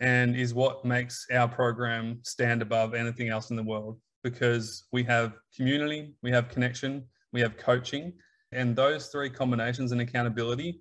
and 0.00 0.34
is 0.36 0.54
what 0.54 0.84
makes 0.84 1.26
our 1.32 1.48
program 1.48 2.20
stand 2.22 2.62
above 2.62 2.94
anything 2.94 3.28
else 3.28 3.50
in 3.50 3.56
the 3.56 3.62
world 3.62 3.98
because 4.22 4.84
we 4.92 5.02
have 5.04 5.34
community, 5.54 6.14
we 6.22 6.30
have 6.30 6.48
connection, 6.48 7.04
we 7.32 7.40
have 7.40 7.56
coaching, 7.56 8.12
and 8.52 8.74
those 8.74 9.08
three 9.08 9.30
combinations 9.30 9.92
and 9.92 10.00
accountability 10.00 10.80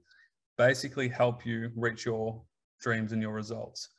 basically 0.58 1.08
help 1.08 1.46
you 1.46 1.72
reach 1.76 2.06
your 2.06 2.42
dreams 2.82 3.12
and 3.12 3.22
your 3.22 3.32
results. 3.32 3.90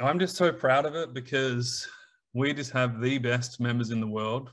I'm 0.00 0.20
just 0.20 0.36
so 0.36 0.52
proud 0.52 0.86
of 0.86 0.94
it 0.94 1.12
because 1.12 1.88
we 2.32 2.54
just 2.54 2.70
have 2.70 3.00
the 3.00 3.18
best 3.18 3.58
members 3.58 3.90
in 3.90 3.98
the 4.00 4.06
world 4.06 4.52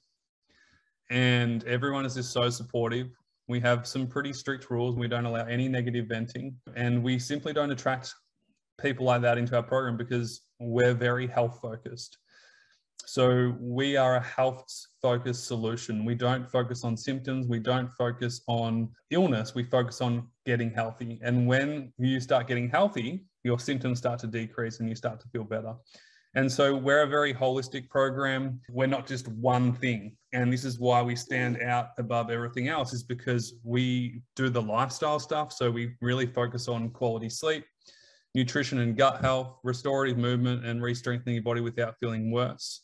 and 1.11 1.63
everyone 1.65 2.03
is 2.03 2.15
just 2.15 2.31
so 2.31 2.49
supportive. 2.49 3.09
We 3.47 3.59
have 3.59 3.85
some 3.85 4.07
pretty 4.07 4.33
strict 4.33 4.71
rules. 4.71 4.95
We 4.95 5.07
don't 5.07 5.25
allow 5.25 5.45
any 5.45 5.67
negative 5.67 6.07
venting 6.07 6.55
and 6.75 7.03
we 7.03 7.19
simply 7.19 7.53
don't 7.53 7.69
attract 7.69 8.11
people 8.81 9.05
like 9.05 9.21
that 9.21 9.37
into 9.37 9.55
our 9.55 9.61
program 9.61 9.97
because 9.97 10.41
we're 10.59 10.95
very 10.95 11.27
health 11.27 11.59
focused. 11.61 12.17
So 13.05 13.55
we 13.59 13.97
are 13.97 14.15
a 14.15 14.23
health 14.23 14.65
focused 14.99 15.45
solution. 15.45 16.05
We 16.05 16.15
don't 16.15 16.49
focus 16.49 16.83
on 16.83 16.97
symptoms. 16.97 17.45
We 17.45 17.59
don't 17.59 17.91
focus 17.91 18.41
on 18.47 18.89
illness. 19.11 19.53
We 19.53 19.63
focus 19.63 20.01
on 20.01 20.27
getting 20.47 20.71
healthy. 20.71 21.19
And 21.21 21.45
when 21.45 21.93
you 21.99 22.19
start 22.19 22.47
getting 22.47 22.67
healthy, 22.67 23.25
your 23.45 23.59
symptoms 23.59 23.99
start 23.99 24.19
to 24.19 24.27
decrease 24.27 24.79
and 24.79 24.89
you 24.89 24.95
start 24.95 25.21
to 25.21 25.27
feel 25.29 25.43
better. 25.43 25.75
And 26.33 26.51
so 26.51 26.75
we're 26.75 27.03
a 27.03 27.07
very 27.07 27.33
holistic 27.33 27.87
program. 27.89 28.59
We're 28.69 28.87
not 28.87 29.07
just 29.07 29.29
one 29.29 29.71
thing. 29.73 30.17
And 30.33 30.51
this 30.51 30.65
is 30.65 30.79
why 30.79 31.01
we 31.01 31.15
stand 31.15 31.61
out 31.61 31.89
above 31.97 32.29
everything 32.29 32.67
else 32.67 32.91
is 32.91 33.03
because 33.03 33.53
we 33.63 34.21
do 34.35 34.49
the 34.49 34.61
lifestyle 34.61 35.19
stuff. 35.19 35.53
So 35.53 35.71
we 35.71 35.93
really 36.01 36.25
focus 36.25 36.67
on 36.67 36.89
quality 36.89 37.29
sleep, 37.29 37.63
nutrition 38.33 38.79
and 38.79 38.97
gut 38.97 39.21
health, 39.21 39.59
restorative 39.63 40.17
movement, 40.17 40.65
and 40.65 40.81
re-strengthening 40.81 41.35
your 41.35 41.43
body 41.43 41.61
without 41.61 41.95
feeling 41.99 42.31
worse. 42.31 42.81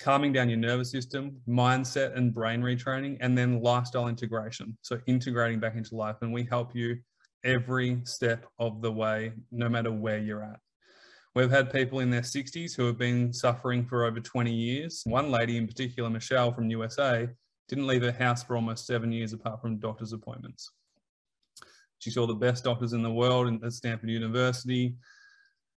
Calming 0.00 0.32
down 0.32 0.48
your 0.48 0.58
nervous 0.58 0.90
system, 0.90 1.36
mindset 1.46 2.16
and 2.16 2.34
brain 2.34 2.60
retraining, 2.60 3.18
and 3.20 3.38
then 3.38 3.62
lifestyle 3.62 4.08
integration. 4.08 4.76
So 4.82 4.98
integrating 5.06 5.60
back 5.60 5.76
into 5.76 5.94
life. 5.94 6.16
And 6.22 6.32
we 6.32 6.42
help 6.42 6.74
you 6.74 6.96
every 7.44 8.00
step 8.04 8.46
of 8.58 8.82
the 8.82 8.90
way, 8.90 9.32
no 9.52 9.68
matter 9.68 9.92
where 9.92 10.18
you're 10.18 10.42
at. 10.42 10.60
We've 11.34 11.50
had 11.50 11.72
people 11.72 12.00
in 12.00 12.10
their 12.10 12.22
60s 12.22 12.76
who 12.76 12.86
have 12.86 12.96
been 12.96 13.32
suffering 13.32 13.84
for 13.84 14.04
over 14.04 14.20
20 14.20 14.52
years. 14.52 15.02
One 15.04 15.30
lady 15.30 15.56
in 15.56 15.66
particular, 15.66 16.08
Michelle 16.08 16.52
from 16.52 16.70
USA, 16.70 17.28
didn't 17.68 17.86
leave 17.86 18.02
her 18.02 18.12
house 18.12 18.44
for 18.44 18.56
almost 18.56 18.86
seven 18.86 19.10
years 19.10 19.32
apart 19.32 19.60
from 19.60 19.78
doctor's 19.78 20.12
appointments. 20.12 20.70
She 21.98 22.10
saw 22.10 22.26
the 22.26 22.34
best 22.34 22.64
doctors 22.64 22.92
in 22.92 23.02
the 23.02 23.10
world 23.10 23.64
at 23.64 23.72
Stanford 23.72 24.10
University. 24.10 24.94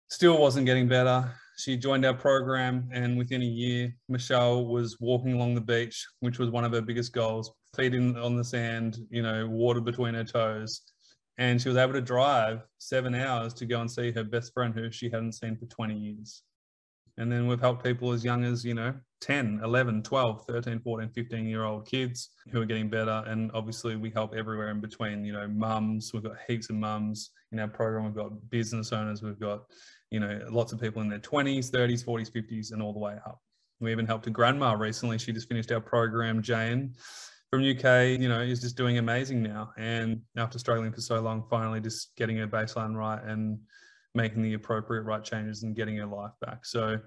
Still 0.10 0.40
wasn't 0.40 0.66
getting 0.66 0.88
better. 0.88 1.32
She 1.58 1.78
joined 1.78 2.06
our 2.06 2.14
program, 2.14 2.90
and 2.92 3.18
within 3.18 3.42
a 3.42 3.46
year, 3.46 3.96
Michelle 4.10 4.66
was 4.66 5.00
walking 5.00 5.34
along 5.34 5.56
the 5.56 5.62
beach, 5.62 6.06
which 6.20 6.38
was 6.38 6.50
one 6.50 6.66
of 6.66 6.74
her 6.74 6.82
biggest 6.82 7.14
goals, 7.14 7.52
feet 7.78 7.94
in 7.94 8.18
on 8.18 8.36
the 8.36 8.44
sand, 8.44 8.98
you 9.10 9.22
know, 9.22 9.48
water 9.48 9.80
between 9.80 10.16
her 10.16 10.26
toes. 10.26 10.82
And 11.38 11.62
she 11.62 11.70
was 11.70 11.78
able 11.78 11.94
to 11.94 12.02
drive 12.02 12.62
seven 12.78 13.14
hours 13.14 13.54
to 13.56 13.66
go 13.66 13.82
and 13.82 13.92
see 13.92 14.12
her 14.12 14.24
best 14.24 14.54
friend 14.54 14.74
who 14.74 14.90
she 14.92 15.10
hadn't 15.10 15.34
seen 15.34 15.58
for 15.58 15.66
20 15.66 15.96
years. 15.96 16.44
And 17.18 17.32
then 17.32 17.48
we've 17.48 17.60
helped 17.60 17.84
people 17.84 18.12
as 18.12 18.26
young 18.26 18.44
as, 18.44 18.66
you 18.66 18.74
know, 18.74 18.94
10, 19.22 19.62
11, 19.64 20.04
12, 20.04 20.46
13, 20.48 20.80
14, 20.82 21.10
15 21.10 21.48
year 21.48 21.64
old 21.64 21.88
kids 21.88 22.30
who 22.52 22.62
are 22.62 22.66
getting 22.66 22.90
better. 22.90 23.24
And 23.26 23.52
obviously 23.54 23.96
we 23.96 24.12
help 24.12 24.36
everywhere 24.36 24.70
in 24.70 24.82
between, 24.82 25.24
you 25.24 25.32
know, 25.34 25.48
mums, 25.48 26.12
we've 26.14 26.24
got 26.24 26.36
heaps 26.48 26.70
of 26.70 26.76
mums 26.76 27.32
in 27.52 27.60
our 27.60 27.70
program. 27.70 28.06
We've 28.06 28.16
got 28.16 28.50
business 28.50 28.92
owners, 28.92 29.22
we've 29.22 29.40
got, 29.40 29.64
you 30.12 30.20
know, 30.20 30.42
lots 30.50 30.74
of 30.74 30.82
people 30.82 31.02
in 31.02 31.10
their 31.10 31.20
20s, 31.20 31.72
30s, 31.72 32.06
40s, 32.06 32.32
50s, 32.32 32.72
and 32.72 32.82
all 32.82 32.94
the 32.94 33.00
way 33.00 33.16
up. 33.26 33.40
We 33.80 33.92
even 33.92 34.06
helped 34.06 34.28
a 34.28 34.30
grandma 34.30 34.74
recently. 34.74 35.18
She 35.18 35.32
just 35.32 35.48
finished 35.48 35.72
our 35.72 35.82
program, 35.82 36.42
Jane 36.42 36.96
from 37.56 37.64
UK, 37.64 38.20
you 38.20 38.28
know, 38.28 38.42
is 38.42 38.60
just 38.60 38.76
doing 38.76 38.98
amazing 38.98 39.42
now. 39.42 39.72
And 39.78 40.22
after 40.36 40.60
struggling 40.60 40.92
for 40.92 41.02
so 41.02 41.22
long, 41.22 41.46
finally 41.50 41.80
just 41.80 42.16
getting 42.18 42.38
her 42.38 42.48
baseline 42.48 42.96
right 42.96 43.24
and 43.24 43.60
making 44.14 44.42
the 44.42 44.54
appropriate 44.54 45.04
right 45.04 45.24
changes 45.24 45.64
and 45.64 45.76
getting 45.76 45.96
her 45.98 46.06
life 46.06 46.34
back. 46.42 46.66
So 46.66 47.00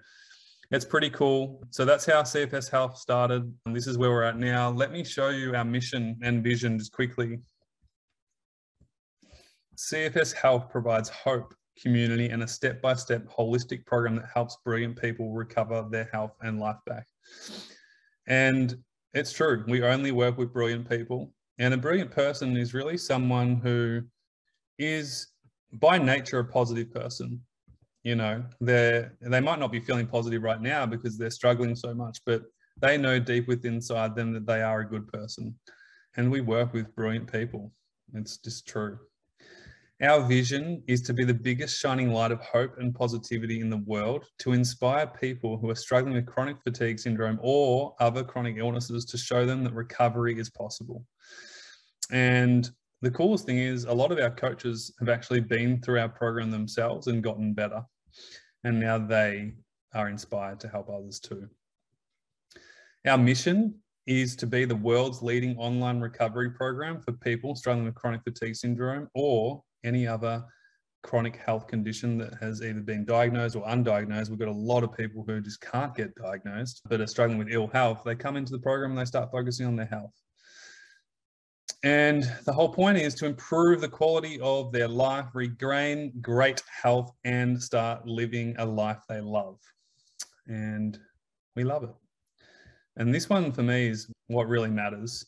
it's 0.71 0.85
pretty 0.85 1.11
cool. 1.11 1.67
So 1.71 1.85
that's 1.85 2.07
how 2.07 2.23
CFS 2.23 2.71
Health 2.71 2.97
started. 2.97 3.53
And 3.67 3.77
this 3.77 3.87
is 3.87 3.99
where 3.99 4.11
we're 4.11 4.23
at 4.23 4.39
now. 4.39 4.71
Let 4.71 4.91
me 4.91 5.05
show 5.05 5.29
you 5.29 5.55
our 5.55 5.65
mission 5.65 6.19
and 6.23 6.43
vision 6.43 6.79
just 6.79 6.93
quickly. 6.93 7.41
CFS 9.77 10.33
Health 10.33 10.71
provides 10.71 11.11
hope, 11.11 11.55
community, 11.81 12.31
and 12.31 12.43
a 12.43 12.49
step 12.49 12.81
by 12.81 12.95
step 12.95 13.27
holistic 13.29 13.85
program 13.85 14.17
that 14.17 14.27
helps 14.33 14.57
brilliant 14.65 15.01
people 15.01 15.33
recover 15.33 15.87
their 15.91 16.09
health 16.11 16.33
and 16.41 16.59
life 16.59 16.79
back. 16.87 17.07
And 18.27 18.77
it's 19.15 19.33
true. 19.33 19.65
We 19.69 19.83
only 19.83 20.13
work 20.13 20.39
with 20.39 20.53
brilliant 20.53 20.89
people. 20.89 21.33
And 21.59 21.75
a 21.75 21.77
brilliant 21.77 22.11
person 22.11 22.57
is 22.57 22.75
really 22.75 22.97
someone 22.97 23.57
who 23.57 24.03
is 24.79 25.29
by 25.73 25.99
nature 25.99 26.39
a 26.39 26.45
positive 26.45 26.93
person 26.93 27.41
you 28.05 28.15
know 28.15 28.43
they 28.61 29.07
they 29.21 29.41
might 29.41 29.59
not 29.59 29.73
be 29.73 29.81
feeling 29.81 30.07
positive 30.07 30.43
right 30.43 30.61
now 30.61 30.87
because 30.87 31.19
they're 31.19 31.31
struggling 31.31 31.75
so 31.75 31.93
much 31.95 32.19
but 32.25 32.43
they 32.81 32.97
know 32.97 33.19
deep 33.19 33.49
within 33.49 33.75
inside 33.75 34.15
them 34.15 34.33
that 34.33 34.47
they 34.47 34.63
are 34.63 34.81
a 34.81 34.89
good 34.89 35.07
person 35.09 35.55
and 36.17 36.31
we 36.31 36.41
work 36.41 36.73
with 36.73 36.95
brilliant 36.95 37.31
people 37.31 37.73
it's 38.15 38.39
just 38.39 38.67
true 38.67 38.99
our 40.03 40.21
vision 40.23 40.83
is 40.87 41.03
to 41.03 41.13
be 41.13 41.25
the 41.25 41.35
biggest 41.35 41.79
shining 41.79 42.13
light 42.13 42.31
of 42.31 42.41
hope 42.41 42.79
and 42.79 42.95
positivity 42.95 43.61
in 43.61 43.69
the 43.69 43.79
world 43.79 44.25
to 44.39 44.53
inspire 44.53 45.07
people 45.07 45.59
who 45.59 45.69
are 45.71 45.75
struggling 45.75 46.15
with 46.15 46.27
chronic 46.27 46.57
fatigue 46.63 47.01
syndrome 47.01 47.39
or 47.43 47.95
other 47.99 48.23
chronic 48.23 48.57
illnesses 48.59 49.05
to 49.05 49.19
show 49.19 49.45
them 49.45 49.65
that 49.65 49.75
recovery 49.75 50.39
is 50.39 50.51
possible 50.51 51.05
and 52.11 52.71
the 53.01 53.11
coolest 53.11 53.47
thing 53.47 53.59
is 53.59 53.85
a 53.85 53.93
lot 53.93 54.11
of 54.11 54.19
our 54.19 54.31
coaches 54.31 54.93
have 54.99 55.09
actually 55.09 55.41
been 55.41 55.81
through 55.81 56.01
our 56.01 56.09
program 56.09 56.51
themselves 56.51 57.07
and 57.07 57.23
gotten 57.23 57.53
better. 57.55 57.83
And 58.65 58.81
now 58.81 58.99
they 58.99 59.53
are 59.95 60.09
inspired 60.09 60.59
to 60.61 60.69
help 60.69 60.91
others 60.91 61.21
too. 61.21 61.49
Our 63.07 63.19
mission 63.19 63.77
is 64.07 64.35
to 64.37 64.47
be 64.47 64.65
the 64.65 64.75
world's 64.75 65.23
leading 65.23 65.57
online 65.59 66.01
recovery 66.01 66.51
program 66.51 67.01
for 67.01 67.13
people 67.13 67.55
struggling 67.55 67.85
with 67.85 67.95
chronic 67.95 68.23
fatigue 68.25 68.57
syndrome 68.57 69.09
or 69.15 69.63
any 69.85 70.07
other 70.07 70.45
chronic 71.03 71.37
health 71.37 71.67
condition 71.69 72.19
that 72.19 72.35
has 72.41 72.63
either 72.63 72.81
been 72.81 73.05
diagnosed 73.05 73.57
or 73.57 73.65
undiagnosed. 73.67 74.31
We've 74.31 74.39
got 74.39 74.49
a 74.49 74.53
lot 74.53 74.83
of 74.83 74.97
people 74.97 75.25
who 75.27 75.41
just 75.41 75.61
can't 75.61 75.95
get 75.95 76.15
diagnosed 76.17 76.83
but 76.89 77.01
are 77.01 77.07
struggling 77.07 77.39
with 77.39 77.53
ill 77.53 77.69
health. 77.69 78.03
They 78.05 78.15
come 78.15 78.37
into 78.37 78.53
the 78.53 78.59
program 78.59 78.91
and 78.91 79.01
they 79.01 79.05
start 79.05 79.31
focusing 79.31 79.67
on 79.67 79.77
their 79.77 79.87
health. 79.87 80.13
And 81.85 82.25
the 82.45 82.53
whole 82.53 82.73
point 82.73 82.99
is 82.99 83.15
to 83.17 83.27
improve 83.27 83.81
the 83.81 83.89
quality 83.89 84.41
of 84.41 84.73
their 84.73 84.89
life, 84.89 85.27
regain 85.33 86.13
great 86.21 86.63
health, 86.83 87.13
and 87.25 87.63
start 87.63 88.05
living 88.05 88.57
a 88.59 88.67
life 88.67 88.99
they 89.09 89.21
love. 89.21 89.59
And 90.49 90.99
we 91.55 91.63
love 91.63 91.85
it. 91.85 91.95
And 92.97 93.15
this 93.15 93.29
one 93.29 93.53
for 93.53 93.63
me 93.63 93.89
is 93.89 94.11
what 94.27 94.49
really 94.49 94.71
matters. 94.71 95.25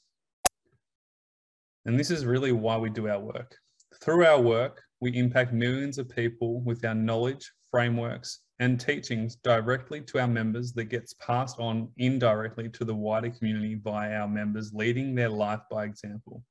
And 1.85 1.99
this 1.99 2.11
is 2.11 2.27
really 2.27 2.53
why 2.53 2.77
we 2.77 2.91
do 2.91 3.09
our 3.09 3.21
work. 3.21 3.57
Through 4.01 4.25
our 4.25 4.41
work, 4.41 4.83
we 5.01 5.17
impact 5.17 5.53
millions 5.53 5.99
of 5.99 6.09
people 6.09 6.61
with 6.61 6.85
our 6.85 6.95
knowledge, 6.95 7.53
frameworks, 7.71 8.41
and 8.59 8.81
teachings 8.81 9.37
directly 9.37 10.01
to 10.03 10.21
our 10.21 10.29
members 10.29 10.73
that 10.73 10.85
gets 10.85 11.15
passed 11.15 11.59
on 11.59 11.91
indirectly 11.99 12.69
to 12.71 12.85
the 12.85 12.95
wider 12.95 13.31
community 13.31 13.75
by 13.75 14.15
our 14.15 14.29
members 14.29 14.73
leading 14.73 15.15
their 15.15 15.29
life 15.29 15.61
by 15.71 15.85
example. 15.85 16.43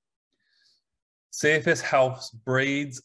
CFS 1.33 1.81
Health 1.81 2.29
breeds 2.45 3.01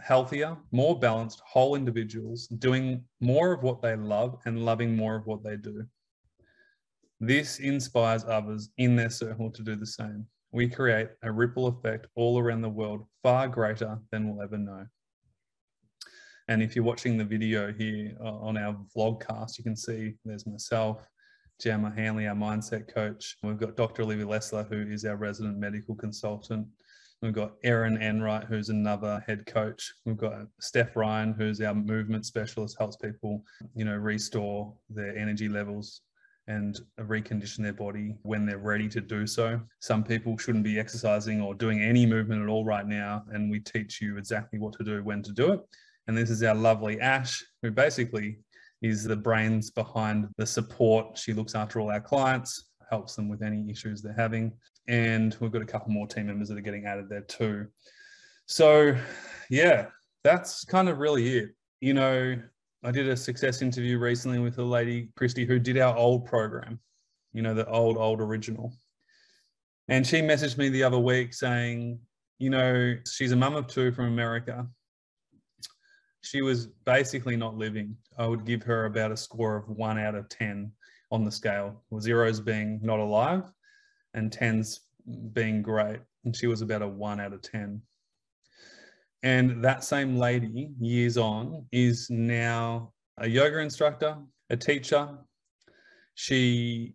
healthier, 0.00 0.56
more 0.72 0.98
balanced, 0.98 1.40
whole 1.46 1.76
individuals 1.76 2.48
doing 2.48 3.04
more 3.20 3.52
of 3.52 3.62
what 3.62 3.80
they 3.80 3.94
love 3.94 4.40
and 4.44 4.64
loving 4.64 4.96
more 4.96 5.16
of 5.16 5.26
what 5.26 5.44
they 5.44 5.56
do. 5.56 5.84
This 7.20 7.60
inspires 7.60 8.24
others 8.24 8.70
in 8.78 8.96
their 8.96 9.10
circle 9.10 9.50
to 9.50 9.62
do 9.62 9.76
the 9.76 9.86
same. 9.86 10.26
We 10.52 10.68
create 10.68 11.08
a 11.22 11.32
ripple 11.32 11.66
effect 11.66 12.06
all 12.14 12.38
around 12.38 12.60
the 12.60 12.68
world, 12.68 13.06
far 13.22 13.48
greater 13.48 13.98
than 14.10 14.28
we'll 14.28 14.44
ever 14.44 14.58
know. 14.58 14.86
And 16.48 16.62
if 16.62 16.76
you're 16.76 16.84
watching 16.84 17.16
the 17.16 17.24
video 17.24 17.72
here 17.72 18.14
uh, 18.22 18.36
on 18.38 18.58
our 18.58 18.76
vlogcast, 18.94 19.56
you 19.56 19.64
can 19.64 19.76
see 19.76 20.14
there's 20.26 20.46
myself, 20.46 21.08
Gemma 21.58 21.90
Hanley, 21.96 22.26
our 22.26 22.34
mindset 22.34 22.92
coach. 22.92 23.36
We've 23.42 23.56
got 23.56 23.76
Dr. 23.76 24.02
Olivia 24.02 24.26
Lessler, 24.26 24.68
who 24.68 24.92
is 24.92 25.06
our 25.06 25.16
resident 25.16 25.56
medical 25.56 25.94
consultant. 25.94 26.66
We've 27.22 27.32
got 27.32 27.52
Erin 27.62 28.02
Enright, 28.02 28.44
who's 28.44 28.68
another 28.68 29.24
head 29.26 29.46
coach. 29.46 29.90
We've 30.04 30.16
got 30.18 30.48
Steph 30.60 30.96
Ryan, 30.96 31.32
who's 31.32 31.62
our 31.62 31.74
movement 31.74 32.26
specialist, 32.26 32.76
helps 32.78 32.96
people, 32.96 33.42
you 33.74 33.86
know, 33.86 33.96
restore 33.96 34.74
their 34.90 35.16
energy 35.16 35.48
levels 35.48 36.02
and 36.52 36.80
recondition 37.00 37.62
their 37.62 37.72
body 37.72 38.14
when 38.22 38.44
they're 38.44 38.58
ready 38.58 38.88
to 38.88 39.00
do 39.00 39.26
so. 39.26 39.60
Some 39.80 40.04
people 40.04 40.36
shouldn't 40.36 40.64
be 40.64 40.78
exercising 40.78 41.40
or 41.40 41.54
doing 41.54 41.80
any 41.80 42.04
movement 42.04 42.42
at 42.42 42.48
all 42.48 42.64
right 42.64 42.86
now, 42.86 43.24
and 43.32 43.50
we 43.50 43.60
teach 43.60 44.00
you 44.00 44.18
exactly 44.18 44.58
what 44.58 44.74
to 44.74 44.84
do, 44.84 45.02
when 45.02 45.22
to 45.22 45.32
do 45.32 45.52
it. 45.52 45.60
And 46.06 46.16
this 46.16 46.30
is 46.30 46.42
our 46.42 46.54
lovely 46.54 47.00
Ash, 47.00 47.42
who 47.62 47.70
basically 47.70 48.38
is 48.82 49.04
the 49.04 49.16
brains 49.16 49.70
behind 49.70 50.28
the 50.36 50.46
support. 50.46 51.16
She 51.16 51.32
looks 51.32 51.54
after 51.54 51.80
all 51.80 51.90
our 51.90 52.00
clients, 52.00 52.68
helps 52.90 53.16
them 53.16 53.28
with 53.28 53.42
any 53.42 53.70
issues 53.70 54.02
they're 54.02 54.12
having. 54.12 54.52
And 54.88 55.36
we've 55.40 55.52
got 55.52 55.62
a 55.62 55.66
couple 55.66 55.92
more 55.92 56.06
team 56.06 56.26
members 56.26 56.48
that 56.48 56.58
are 56.58 56.62
getting 56.62 56.86
added 56.86 57.08
there 57.08 57.22
too. 57.22 57.68
So, 58.46 58.96
yeah, 59.48 59.86
that's 60.24 60.64
kind 60.64 60.88
of 60.88 60.98
really 60.98 61.38
it. 61.38 61.50
You 61.80 61.94
know, 61.94 62.36
I 62.82 62.90
did 62.90 63.08
a 63.08 63.16
success 63.16 63.62
interview 63.62 63.98
recently 63.98 64.38
with 64.38 64.58
a 64.58 64.62
lady, 64.62 65.10
Christy, 65.16 65.44
who 65.44 65.58
did 65.58 65.78
our 65.78 65.96
old 65.96 66.26
program, 66.26 66.80
you 67.32 67.42
know, 67.42 67.54
the 67.54 67.68
old, 67.68 67.96
old 67.96 68.20
original. 68.20 68.72
And 69.88 70.06
she 70.06 70.20
messaged 70.20 70.58
me 70.58 70.68
the 70.68 70.82
other 70.82 70.98
week 70.98 71.34
saying, 71.34 72.00
you 72.38 72.50
know, 72.50 72.96
she's 73.10 73.32
a 73.32 73.36
mum 73.36 73.54
of 73.54 73.66
two 73.66 73.92
from 73.92 74.06
America 74.06 74.66
she 76.22 76.40
was 76.40 76.68
basically 76.84 77.36
not 77.36 77.56
living. 77.56 77.96
I 78.16 78.26
would 78.26 78.46
give 78.46 78.62
her 78.62 78.86
about 78.86 79.12
a 79.12 79.16
score 79.16 79.56
of 79.56 79.68
one 79.68 79.98
out 79.98 80.14
of 80.14 80.28
10 80.28 80.70
on 81.10 81.24
the 81.24 81.32
scale, 81.32 81.82
with 81.90 82.04
zeros 82.04 82.40
being 82.40 82.80
not 82.82 83.00
alive 83.00 83.52
and 84.14 84.32
tens 84.32 84.80
being 85.32 85.62
great. 85.62 86.00
And 86.24 86.34
she 86.34 86.46
was 86.46 86.62
about 86.62 86.82
a 86.82 86.88
one 86.88 87.20
out 87.20 87.32
of 87.32 87.42
10. 87.42 87.82
And 89.22 89.64
that 89.64 89.84
same 89.84 90.16
lady, 90.16 90.70
years 90.80 91.16
on, 91.16 91.66
is 91.70 92.10
now 92.10 92.92
a 93.18 93.28
yoga 93.28 93.58
instructor, 93.58 94.16
a 94.50 94.56
teacher. 94.56 95.08
She 96.14 96.94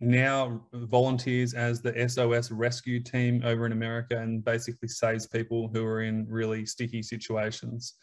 now 0.00 0.62
volunteers 0.72 1.54
as 1.54 1.80
the 1.80 2.08
SOS 2.08 2.50
rescue 2.50 3.00
team 3.00 3.42
over 3.44 3.66
in 3.66 3.72
America 3.72 4.18
and 4.18 4.44
basically 4.44 4.88
saves 4.88 5.26
people 5.26 5.70
who 5.72 5.84
are 5.84 6.02
in 6.02 6.26
really 6.28 6.64
sticky 6.66 7.02
situations 7.02 7.94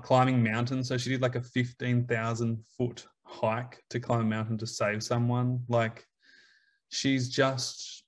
climbing 0.00 0.42
mountains. 0.42 0.88
So 0.88 0.96
she 0.96 1.10
did 1.10 1.22
like 1.22 1.34
a 1.34 1.42
15,000 1.42 2.64
foot 2.76 3.06
hike 3.24 3.82
to 3.90 4.00
climb 4.00 4.20
a 4.20 4.24
mountain 4.24 4.58
to 4.58 4.66
save 4.66 5.02
someone. 5.02 5.60
Like 5.68 6.06
she's 6.88 7.28
just 7.28 8.04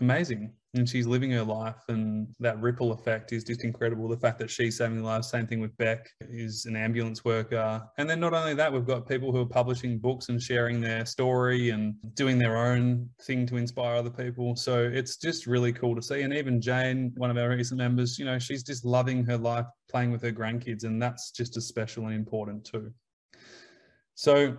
amazing 0.00 0.52
and 0.74 0.88
she's 0.88 1.06
living 1.06 1.30
her 1.30 1.42
life 1.42 1.82
and 1.88 2.26
that 2.40 2.60
ripple 2.60 2.92
effect 2.92 3.32
is 3.32 3.44
just 3.44 3.64
incredible. 3.64 4.08
The 4.08 4.16
fact 4.16 4.38
that 4.40 4.50
she's 4.50 4.78
saving 4.78 5.02
lives 5.02 5.30
same 5.30 5.46
thing 5.46 5.60
with 5.60 5.76
beck 5.76 6.08
is 6.20 6.66
an 6.66 6.76
ambulance 6.76 7.24
worker. 7.24 7.82
And 7.98 8.08
then 8.08 8.20
not 8.20 8.34
only 8.34 8.54
that 8.54 8.72
we've 8.72 8.86
got 8.86 9.08
people 9.08 9.32
who 9.32 9.40
are 9.40 9.46
publishing 9.46 9.98
books 9.98 10.28
and 10.28 10.42
sharing 10.42 10.80
their 10.80 11.06
story 11.06 11.70
and 11.70 11.94
doing 12.14 12.38
their 12.38 12.56
own 12.56 13.08
thing 13.22 13.46
to 13.46 13.56
inspire 13.56 13.96
other 13.96 14.10
people. 14.10 14.56
So 14.56 14.82
it's 14.82 15.16
just 15.16 15.46
really 15.46 15.72
cool 15.72 15.94
to 15.94 16.02
see. 16.02 16.22
And 16.22 16.32
even 16.32 16.60
jane 16.60 17.12
one 17.16 17.30
of 17.30 17.36
our 17.36 17.48
recent 17.48 17.78
members 17.78 18.18
you 18.18 18.24
know 18.24 18.38
she's 18.38 18.62
just 18.62 18.84
loving 18.84 19.24
her 19.24 19.36
life 19.38 19.66
playing 19.90 20.10
with 20.10 20.22
her 20.22 20.32
grandkids 20.32 20.84
and 20.84 21.00
that's 21.00 21.30
just 21.30 21.56
as 21.56 21.66
special 21.66 22.06
and 22.06 22.14
important 22.14 22.64
too. 22.64 22.92
So 24.14 24.56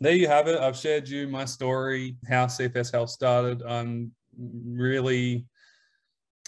there 0.00 0.14
you 0.14 0.28
have 0.28 0.46
it. 0.48 0.60
I've 0.60 0.76
shared 0.76 1.08
you 1.08 1.28
my 1.28 1.44
story, 1.44 2.16
how 2.28 2.46
CFS 2.46 2.92
Health 2.92 3.10
started. 3.10 3.62
I'm 3.62 4.12
really 4.38 5.46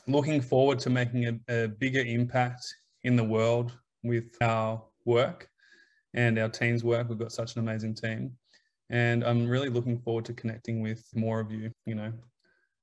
looking 0.07 0.41
forward 0.41 0.79
to 0.81 0.91
making 0.91 1.27
a, 1.49 1.65
a 1.65 1.69
bigger 1.69 2.01
impact 2.01 2.67
in 3.03 3.17
the 3.17 3.25
world 3.25 3.73
with 4.03 4.37
our 4.43 4.83
work 5.05 5.49
and 6.15 6.39
our 6.39 6.49
team's 6.49 6.85
work. 6.85 7.09
We've 7.09 7.19
got 7.19 7.33
such 7.33 7.57
an 7.57 7.61
amazing 7.61 7.95
team. 7.95 8.33
And 8.91 9.25
I'm 9.25 9.49
really 9.49 9.71
looking 9.71 9.99
forward 9.99 10.25
to 10.27 10.35
connecting 10.35 10.83
with 10.83 11.05
more 11.15 11.41
of 11.41 11.51
you, 11.51 11.71
you 11.87 11.95
know, 11.95 12.13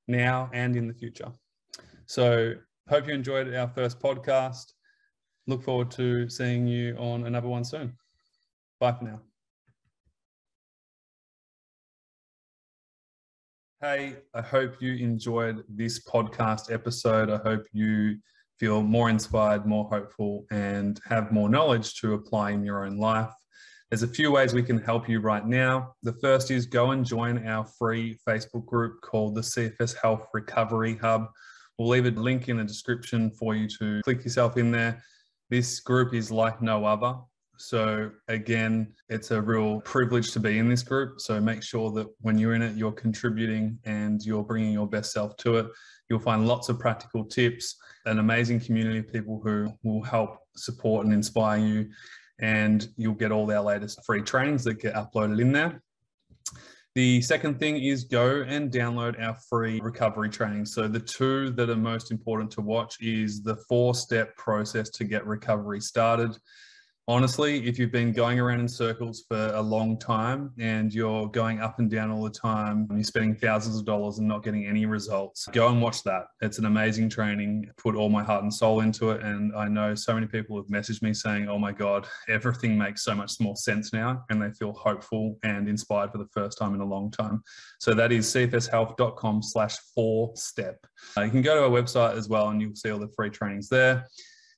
now 0.08 0.50
and 0.52 0.76
in 0.76 0.88
the 0.88 0.94
future. 0.94 1.30
So 2.06 2.54
hope 2.88 3.06
you 3.06 3.14
enjoyed 3.14 3.54
our 3.54 3.68
first 3.68 4.00
podcast. 4.00 4.72
Look 5.46 5.62
forward 5.62 5.90
to 5.92 6.28
seeing 6.28 6.66
you 6.66 6.96
on 6.96 7.26
another 7.26 7.48
one 7.48 7.64
soon. 7.64 7.96
Bye 8.80 8.92
for 8.92 9.04
now. 9.04 9.31
Hey, 13.84 14.14
I 14.32 14.42
hope 14.42 14.80
you 14.80 14.94
enjoyed 14.94 15.64
this 15.68 16.04
podcast 16.04 16.72
episode. 16.72 17.28
I 17.30 17.38
hope 17.38 17.64
you 17.72 18.16
feel 18.60 18.80
more 18.80 19.10
inspired, 19.10 19.66
more 19.66 19.88
hopeful, 19.88 20.46
and 20.52 21.00
have 21.04 21.32
more 21.32 21.48
knowledge 21.48 21.96
to 21.96 22.14
apply 22.14 22.52
in 22.52 22.64
your 22.64 22.86
own 22.86 22.96
life. 22.96 23.32
There's 23.90 24.04
a 24.04 24.06
few 24.06 24.30
ways 24.30 24.54
we 24.54 24.62
can 24.62 24.78
help 24.78 25.08
you 25.08 25.18
right 25.18 25.44
now. 25.44 25.94
The 26.04 26.12
first 26.12 26.52
is 26.52 26.64
go 26.64 26.92
and 26.92 27.04
join 27.04 27.44
our 27.44 27.64
free 27.76 28.20
Facebook 28.24 28.66
group 28.66 29.00
called 29.00 29.34
the 29.34 29.40
CFS 29.40 29.96
Health 30.00 30.28
Recovery 30.32 30.96
Hub. 30.98 31.26
We'll 31.76 31.88
leave 31.88 32.06
a 32.06 32.12
link 32.12 32.48
in 32.48 32.58
the 32.58 32.64
description 32.64 33.32
for 33.32 33.56
you 33.56 33.66
to 33.80 34.00
click 34.04 34.22
yourself 34.22 34.56
in 34.58 34.70
there. 34.70 35.02
This 35.50 35.80
group 35.80 36.14
is 36.14 36.30
like 36.30 36.62
no 36.62 36.84
other. 36.84 37.16
So 37.62 38.10
again, 38.26 38.92
it's 39.08 39.30
a 39.30 39.40
real 39.40 39.80
privilege 39.82 40.32
to 40.32 40.40
be 40.40 40.58
in 40.58 40.68
this 40.68 40.82
group. 40.82 41.20
So 41.20 41.40
make 41.40 41.62
sure 41.62 41.92
that 41.92 42.08
when 42.20 42.36
you're 42.36 42.54
in 42.54 42.62
it, 42.62 42.76
you're 42.76 42.90
contributing 42.90 43.78
and 43.84 44.20
you're 44.24 44.42
bringing 44.42 44.72
your 44.72 44.88
best 44.88 45.12
self 45.12 45.36
to 45.38 45.58
it. 45.58 45.66
You'll 46.10 46.18
find 46.18 46.48
lots 46.48 46.70
of 46.70 46.80
practical 46.80 47.24
tips, 47.24 47.76
an 48.04 48.18
amazing 48.18 48.58
community 48.58 48.98
of 48.98 49.12
people 49.12 49.40
who 49.44 49.72
will 49.84 50.02
help 50.02 50.38
support 50.56 51.06
and 51.06 51.14
inspire 51.14 51.58
you. 51.58 51.88
And 52.40 52.88
you'll 52.96 53.14
get 53.14 53.30
all 53.30 53.48
our 53.52 53.62
latest 53.62 54.04
free 54.04 54.22
trainings 54.22 54.64
that 54.64 54.80
get 54.80 54.94
uploaded 54.94 55.40
in 55.40 55.52
there. 55.52 55.80
The 56.96 57.22
second 57.22 57.60
thing 57.60 57.76
is 57.76 58.02
go 58.02 58.42
and 58.42 58.72
download 58.72 59.22
our 59.22 59.36
free 59.48 59.80
recovery 59.80 60.30
training. 60.30 60.66
So 60.66 60.88
the 60.88 60.98
two 60.98 61.50
that 61.50 61.70
are 61.70 61.76
most 61.76 62.10
important 62.10 62.50
to 62.52 62.60
watch 62.60 63.00
is 63.00 63.40
the 63.40 63.56
four 63.68 63.94
step 63.94 64.36
process 64.36 64.90
to 64.90 65.04
get 65.04 65.24
recovery 65.24 65.80
started 65.80 66.36
honestly, 67.08 67.66
if 67.66 67.78
you've 67.78 67.90
been 67.90 68.12
going 68.12 68.38
around 68.38 68.60
in 68.60 68.68
circles 68.68 69.24
for 69.28 69.52
a 69.54 69.60
long 69.60 69.98
time 69.98 70.52
and 70.58 70.92
you're 70.92 71.28
going 71.28 71.60
up 71.60 71.78
and 71.78 71.90
down 71.90 72.10
all 72.10 72.22
the 72.22 72.30
time 72.30 72.86
and 72.88 72.98
you're 72.98 73.04
spending 73.04 73.34
thousands 73.34 73.78
of 73.78 73.84
dollars 73.84 74.18
and 74.18 74.28
not 74.28 74.44
getting 74.44 74.66
any 74.66 74.86
results, 74.86 75.46
go 75.52 75.68
and 75.68 75.82
watch 75.82 76.02
that. 76.04 76.26
It's 76.40 76.58
an 76.58 76.66
amazing 76.66 77.08
training. 77.08 77.70
Put 77.76 77.96
all 77.96 78.08
my 78.08 78.22
heart 78.22 78.42
and 78.42 78.52
soul 78.52 78.80
into 78.80 79.10
it. 79.10 79.22
And 79.22 79.54
I 79.56 79.68
know 79.68 79.94
so 79.94 80.14
many 80.14 80.26
people 80.26 80.56
have 80.56 80.66
messaged 80.66 81.02
me 81.02 81.12
saying, 81.12 81.48
oh 81.48 81.58
my 81.58 81.72
God, 81.72 82.06
everything 82.28 82.78
makes 82.78 83.02
so 83.02 83.14
much 83.14 83.32
more 83.40 83.56
sense 83.56 83.92
now. 83.92 84.24
And 84.30 84.40
they 84.40 84.50
feel 84.52 84.72
hopeful 84.72 85.38
and 85.42 85.68
inspired 85.68 86.12
for 86.12 86.18
the 86.18 86.28
first 86.32 86.58
time 86.58 86.74
in 86.74 86.80
a 86.80 86.86
long 86.86 87.10
time. 87.10 87.42
So 87.80 87.94
that 87.94 88.12
is 88.12 88.26
cfshealth.com 88.32 89.42
slash 89.42 89.76
four 89.94 90.32
step. 90.36 90.78
Uh, 91.16 91.22
you 91.22 91.30
can 91.30 91.42
go 91.42 91.56
to 91.56 91.64
our 91.64 91.82
website 91.82 92.16
as 92.16 92.28
well 92.28 92.48
and 92.48 92.60
you'll 92.60 92.76
see 92.76 92.90
all 92.90 92.98
the 92.98 93.08
free 93.16 93.30
trainings 93.30 93.68
there. 93.68 94.06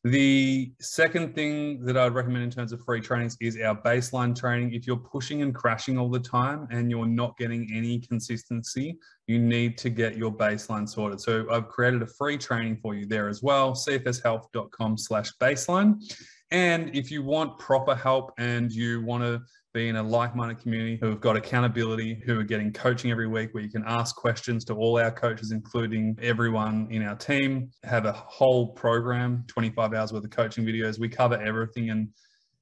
The 0.05 0.71
second 0.81 1.35
thing 1.35 1.83
that 1.87 1.97
I'd 1.97 2.12
recommend 2.12 2.45
in 2.45 2.51
terms 2.51 2.73
of 2.73 2.85
free 2.85 3.01
trainings 3.01 3.38
is 3.40 3.59
our 3.59 3.75
baseline 3.75 4.38
training. 4.38 4.75
If 4.75 4.87
you're 4.87 4.99
pushing 4.99 5.40
and 5.40 5.55
crashing 5.55 5.97
all 5.97 6.11
the 6.11 6.21
time 6.21 6.69
and 6.71 6.90
you're 6.90 7.07
not 7.07 7.38
getting 7.38 7.71
any 7.73 8.01
consistency, 8.01 8.99
you 9.27 9.38
need 9.38 9.79
to 9.79 9.88
get 9.88 10.19
your 10.19 10.31
baseline 10.31 10.87
sorted. 10.87 11.23
So 11.23 11.47
I've 11.51 11.69
created 11.69 12.03
a 12.03 12.07
free 12.07 12.37
training 12.37 12.81
for 12.83 12.95
you 12.95 13.07
there 13.07 13.31
as 13.31 13.43
well, 13.43 13.73
cfshealth.com 13.73 14.99
slash 14.99 15.33
baseline. 15.40 16.03
And 16.51 16.95
if 16.95 17.11
you 17.11 17.23
want 17.23 17.59
proper 17.59 17.95
help 17.95 18.35
and 18.37 18.71
you 18.71 19.03
want 19.07 19.23
to 19.23 19.40
be 19.75 19.89
in 19.89 19.97
a 19.97 20.03
like-minded 20.03 20.61
community 20.61 20.97
who 21.01 21.11
have 21.11 21.21
got 21.21 21.37
accountability, 21.37 22.23
who 22.25 22.39
are 22.39 22.45
getting 22.45 22.73
coaching 22.73 23.11
every 23.11 23.27
week 23.27 23.53
where 23.53 23.63
you 23.63 23.69
can 23.69 23.83
ask 23.87 24.15
questions 24.15 24.65
to 24.65 24.73
all 24.73 25.01
our 25.01 25.11
coaches, 25.11 25.51
including 25.51 26.17
everyone 26.23 26.87
in 26.91 27.03
our 27.03 27.17
team, 27.17 27.69
have 27.83 28.07
a 28.07 28.13
whole 28.13 28.69
program, 28.69 29.45
25 29.49 29.93
hours 29.93 30.13
worth 30.13 30.25
of 30.25 30.31
coaching 30.31 30.65
videos. 30.65 31.01
We 31.01 31.09
cover 31.09 31.43
everything 31.43 31.91
and 31.91 32.09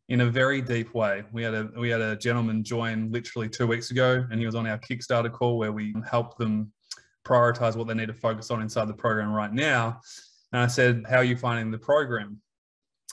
in 0.09 0.23
a 0.23 0.27
very 0.27 0.63
deep 0.63 0.95
way. 0.95 1.23
We 1.33 1.43
had 1.43 1.53
a 1.55 1.69
we 1.79 1.91
had 1.91 2.01
a 2.01 2.17
gentleman 2.17 2.65
join 2.65 3.13
literally 3.13 3.49
two 3.49 3.67
weeks 3.67 3.91
ago, 3.91 4.27
and 4.31 4.41
he 4.41 4.47
was 4.47 4.55
on 4.55 4.67
our 4.67 4.79
Kickstarter 4.79 5.31
call 5.31 5.59
where 5.59 5.73
we 5.73 5.95
helped 6.11 6.39
them 6.39 6.73
prioritize 7.27 7.77
what 7.77 7.89
they 7.89 7.95
need 7.95 8.09
to 8.09 8.15
focus 8.15 8.51
on 8.51 8.63
inside 8.63 8.89
the 8.89 8.95
program 8.95 9.33
right 9.33 9.53
now. 9.53 10.01
And 10.53 10.63
I 10.63 10.67
said, 10.67 11.05
"How 11.09 11.19
are 11.19 11.25
you 11.25 11.37
finding 11.37 11.71
the 11.71 11.79
program?" 11.79 12.41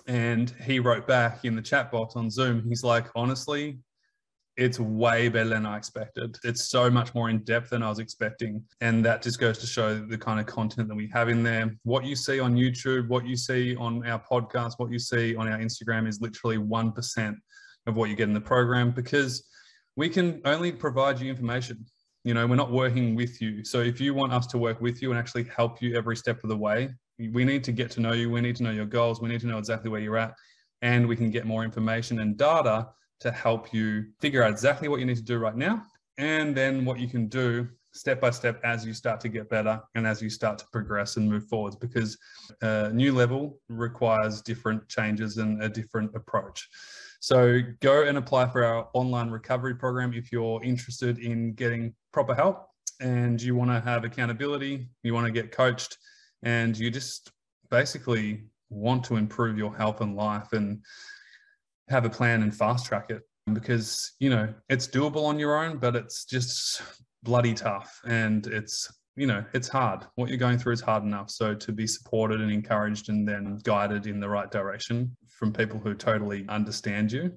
And 0.07 0.49
he 0.65 0.79
wrote 0.79 1.05
back 1.05 1.45
in 1.45 1.55
the 1.55 1.61
chat 1.61 1.91
box 1.91 2.15
on 2.15 2.31
Zoom, 2.31 2.63
he's 2.67 2.83
like, 2.83 3.05
honestly, 3.15 3.77
it's 4.59 4.77
way 4.77 5.29
better 5.29 5.49
than 5.49 5.65
I 5.65 5.77
expected. 5.77 6.37
It's 6.43 6.65
so 6.65 6.89
much 6.89 7.15
more 7.15 7.29
in 7.29 7.39
depth 7.45 7.69
than 7.69 7.81
I 7.81 7.87
was 7.87 7.99
expecting. 7.99 8.61
And 8.81 9.05
that 9.05 9.21
just 9.21 9.39
goes 9.39 9.57
to 9.59 9.65
show 9.65 9.97
the 9.97 10.17
kind 10.17 10.37
of 10.37 10.47
content 10.47 10.89
that 10.89 10.95
we 10.95 11.07
have 11.13 11.29
in 11.29 11.43
there. 11.43 11.73
What 11.83 12.03
you 12.03 12.15
see 12.15 12.41
on 12.41 12.55
YouTube, 12.55 13.07
what 13.07 13.25
you 13.25 13.37
see 13.37 13.77
on 13.77 14.05
our 14.05 14.21
podcast, 14.21 14.73
what 14.75 14.91
you 14.91 14.99
see 14.99 15.33
on 15.33 15.47
our 15.47 15.57
Instagram 15.59 16.09
is 16.09 16.19
literally 16.19 16.57
1% 16.57 17.37
of 17.87 17.95
what 17.95 18.09
you 18.09 18.17
get 18.17 18.27
in 18.27 18.33
the 18.33 18.41
program 18.41 18.91
because 18.91 19.47
we 19.95 20.09
can 20.09 20.41
only 20.43 20.73
provide 20.73 21.21
you 21.21 21.29
information. 21.29 21.85
You 22.25 22.33
know, 22.33 22.45
we're 22.45 22.57
not 22.57 22.71
working 22.71 23.15
with 23.15 23.41
you. 23.41 23.63
So 23.63 23.79
if 23.79 24.01
you 24.01 24.13
want 24.13 24.33
us 24.33 24.45
to 24.47 24.57
work 24.57 24.81
with 24.81 25.01
you 25.01 25.11
and 25.11 25.17
actually 25.17 25.45
help 25.45 25.81
you 25.81 25.95
every 25.95 26.17
step 26.17 26.43
of 26.43 26.49
the 26.49 26.57
way, 26.57 26.89
we 27.17 27.45
need 27.45 27.63
to 27.63 27.71
get 27.71 27.91
to 27.91 28.01
know 28.01 28.11
you. 28.11 28.29
We 28.29 28.41
need 28.41 28.57
to 28.57 28.63
know 28.63 28.71
your 28.71 28.85
goals. 28.85 29.21
We 29.21 29.29
need 29.29 29.39
to 29.39 29.47
know 29.47 29.57
exactly 29.57 29.89
where 29.89 30.01
you're 30.01 30.17
at. 30.17 30.35
And 30.81 31.07
we 31.07 31.15
can 31.15 31.31
get 31.31 31.45
more 31.45 31.63
information 31.63 32.19
and 32.19 32.37
data 32.37 32.89
to 33.19 33.31
help 33.31 33.73
you 33.73 34.05
figure 34.19 34.43
out 34.43 34.51
exactly 34.51 34.87
what 34.87 34.99
you 34.99 35.05
need 35.05 35.17
to 35.17 35.23
do 35.23 35.37
right 35.37 35.55
now 35.55 35.85
and 36.17 36.55
then 36.55 36.85
what 36.85 36.99
you 36.99 37.07
can 37.07 37.27
do 37.27 37.67
step 37.91 38.21
by 38.21 38.29
step 38.29 38.59
as 38.63 38.85
you 38.85 38.93
start 38.93 39.19
to 39.19 39.29
get 39.29 39.49
better 39.49 39.81
and 39.95 40.05
as 40.05 40.21
you 40.21 40.29
start 40.29 40.57
to 40.59 40.65
progress 40.71 41.17
and 41.17 41.29
move 41.29 41.47
forwards 41.47 41.75
because 41.75 42.17
a 42.61 42.91
new 42.91 43.13
level 43.13 43.59
requires 43.67 44.41
different 44.41 44.87
changes 44.87 45.37
and 45.37 45.61
a 45.63 45.69
different 45.69 46.15
approach. 46.15 46.69
So 47.19 47.61
go 47.81 48.03
and 48.03 48.17
apply 48.17 48.47
for 48.49 48.63
our 48.63 48.89
online 48.93 49.29
recovery 49.29 49.75
program 49.75 50.13
if 50.13 50.31
you're 50.31 50.63
interested 50.63 51.19
in 51.19 51.53
getting 51.53 51.93
proper 52.13 52.35
help 52.35 52.67
and 53.01 53.41
you 53.41 53.55
want 53.55 53.71
to 53.71 53.79
have 53.79 54.03
accountability, 54.03 54.87
you 55.03 55.13
want 55.13 55.25
to 55.25 55.31
get 55.31 55.51
coached 55.51 55.97
and 56.43 56.77
you 56.77 56.91
just 56.91 57.31
basically 57.69 58.45
want 58.69 59.03
to 59.05 59.15
improve 59.15 59.57
your 59.57 59.75
health 59.75 60.01
and 60.01 60.15
life 60.15 60.53
and 60.53 60.79
have 61.89 62.05
a 62.05 62.09
plan 62.09 62.43
and 62.43 62.55
fast 62.55 62.85
track 62.85 63.09
it 63.09 63.23
because 63.53 64.13
you 64.19 64.29
know 64.29 64.53
it's 64.69 64.87
doable 64.87 65.25
on 65.25 65.39
your 65.39 65.57
own 65.57 65.77
but 65.77 65.95
it's 65.95 66.25
just 66.25 66.81
bloody 67.23 67.53
tough 67.53 67.99
and 68.05 68.47
it's 68.47 68.91
you 69.15 69.27
know 69.27 69.43
it's 69.53 69.67
hard. 69.67 70.05
What 70.15 70.29
you're 70.29 70.37
going 70.37 70.57
through 70.57 70.73
is 70.73 70.81
hard 70.81 71.03
enough. 71.03 71.29
So 71.29 71.53
to 71.53 71.71
be 71.73 71.85
supported 71.85 72.39
and 72.39 72.51
encouraged 72.51 73.09
and 73.09 73.27
then 73.27 73.59
guided 73.63 74.07
in 74.07 74.19
the 74.19 74.29
right 74.29 74.49
direction 74.49 75.15
from 75.27 75.51
people 75.51 75.77
who 75.77 75.93
totally 75.93 76.45
understand 76.47 77.11
you 77.11 77.33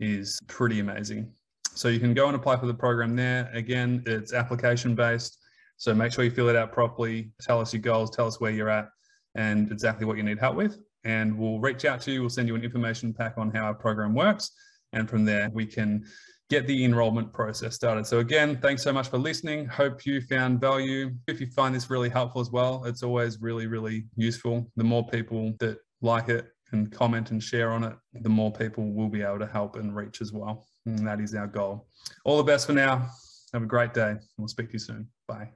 is 0.00 0.40
pretty 0.48 0.80
amazing. 0.80 1.32
So 1.72 1.88
you 1.88 2.00
can 2.00 2.14
go 2.14 2.26
and 2.26 2.34
apply 2.34 2.56
for 2.56 2.66
the 2.66 2.74
program 2.74 3.14
there. 3.14 3.48
Again 3.54 4.02
it's 4.06 4.32
application 4.32 4.94
based. 4.96 5.38
So 5.76 5.94
make 5.94 6.12
sure 6.12 6.24
you 6.24 6.30
fill 6.30 6.48
it 6.48 6.56
out 6.56 6.72
properly 6.72 7.30
tell 7.40 7.60
us 7.60 7.72
your 7.72 7.82
goals 7.82 8.10
tell 8.10 8.26
us 8.26 8.40
where 8.40 8.50
you're 8.50 8.68
at 8.68 8.88
and 9.36 9.70
exactly 9.70 10.04
what 10.06 10.16
you 10.16 10.24
need 10.24 10.38
help 10.40 10.56
with 10.56 10.78
and 11.04 11.36
we'll 11.36 11.60
reach 11.60 11.84
out 11.84 12.00
to 12.02 12.12
you. 12.12 12.20
We'll 12.20 12.30
send 12.30 12.48
you 12.48 12.54
an 12.54 12.64
information 12.64 13.12
pack 13.12 13.34
on 13.36 13.50
how 13.50 13.64
our 13.64 13.74
program 13.74 14.14
works. 14.14 14.50
And 14.92 15.08
from 15.08 15.24
there, 15.24 15.50
we 15.52 15.66
can 15.66 16.04
get 16.50 16.66
the 16.66 16.84
enrollment 16.84 17.32
process 17.32 17.76
started. 17.76 18.06
So 18.06 18.18
again, 18.18 18.58
thanks 18.60 18.82
so 18.82 18.92
much 18.92 19.08
for 19.08 19.18
listening. 19.18 19.66
Hope 19.66 20.04
you 20.04 20.20
found 20.20 20.60
value. 20.60 21.12
If 21.28 21.40
you 21.40 21.46
find 21.46 21.74
this 21.74 21.88
really 21.90 22.08
helpful 22.08 22.40
as 22.40 22.50
well, 22.50 22.84
it's 22.84 23.04
always 23.04 23.40
really, 23.40 23.68
really 23.68 24.06
useful. 24.16 24.70
The 24.76 24.84
more 24.84 25.06
people 25.06 25.54
that 25.60 25.78
like 26.02 26.28
it 26.28 26.48
and 26.72 26.90
comment 26.90 27.30
and 27.30 27.42
share 27.42 27.70
on 27.70 27.84
it, 27.84 27.94
the 28.14 28.28
more 28.28 28.52
people 28.52 28.92
will 28.92 29.08
be 29.08 29.22
able 29.22 29.38
to 29.38 29.46
help 29.46 29.76
and 29.76 29.94
reach 29.94 30.20
as 30.20 30.32
well. 30.32 30.66
And 30.86 31.06
that 31.06 31.20
is 31.20 31.34
our 31.34 31.46
goal. 31.46 31.86
All 32.24 32.36
the 32.36 32.44
best 32.44 32.66
for 32.66 32.72
now. 32.72 33.08
Have 33.52 33.62
a 33.62 33.66
great 33.66 33.94
day. 33.94 34.14
We'll 34.36 34.48
speak 34.48 34.68
to 34.68 34.72
you 34.74 34.78
soon. 34.78 35.08
Bye. 35.26 35.50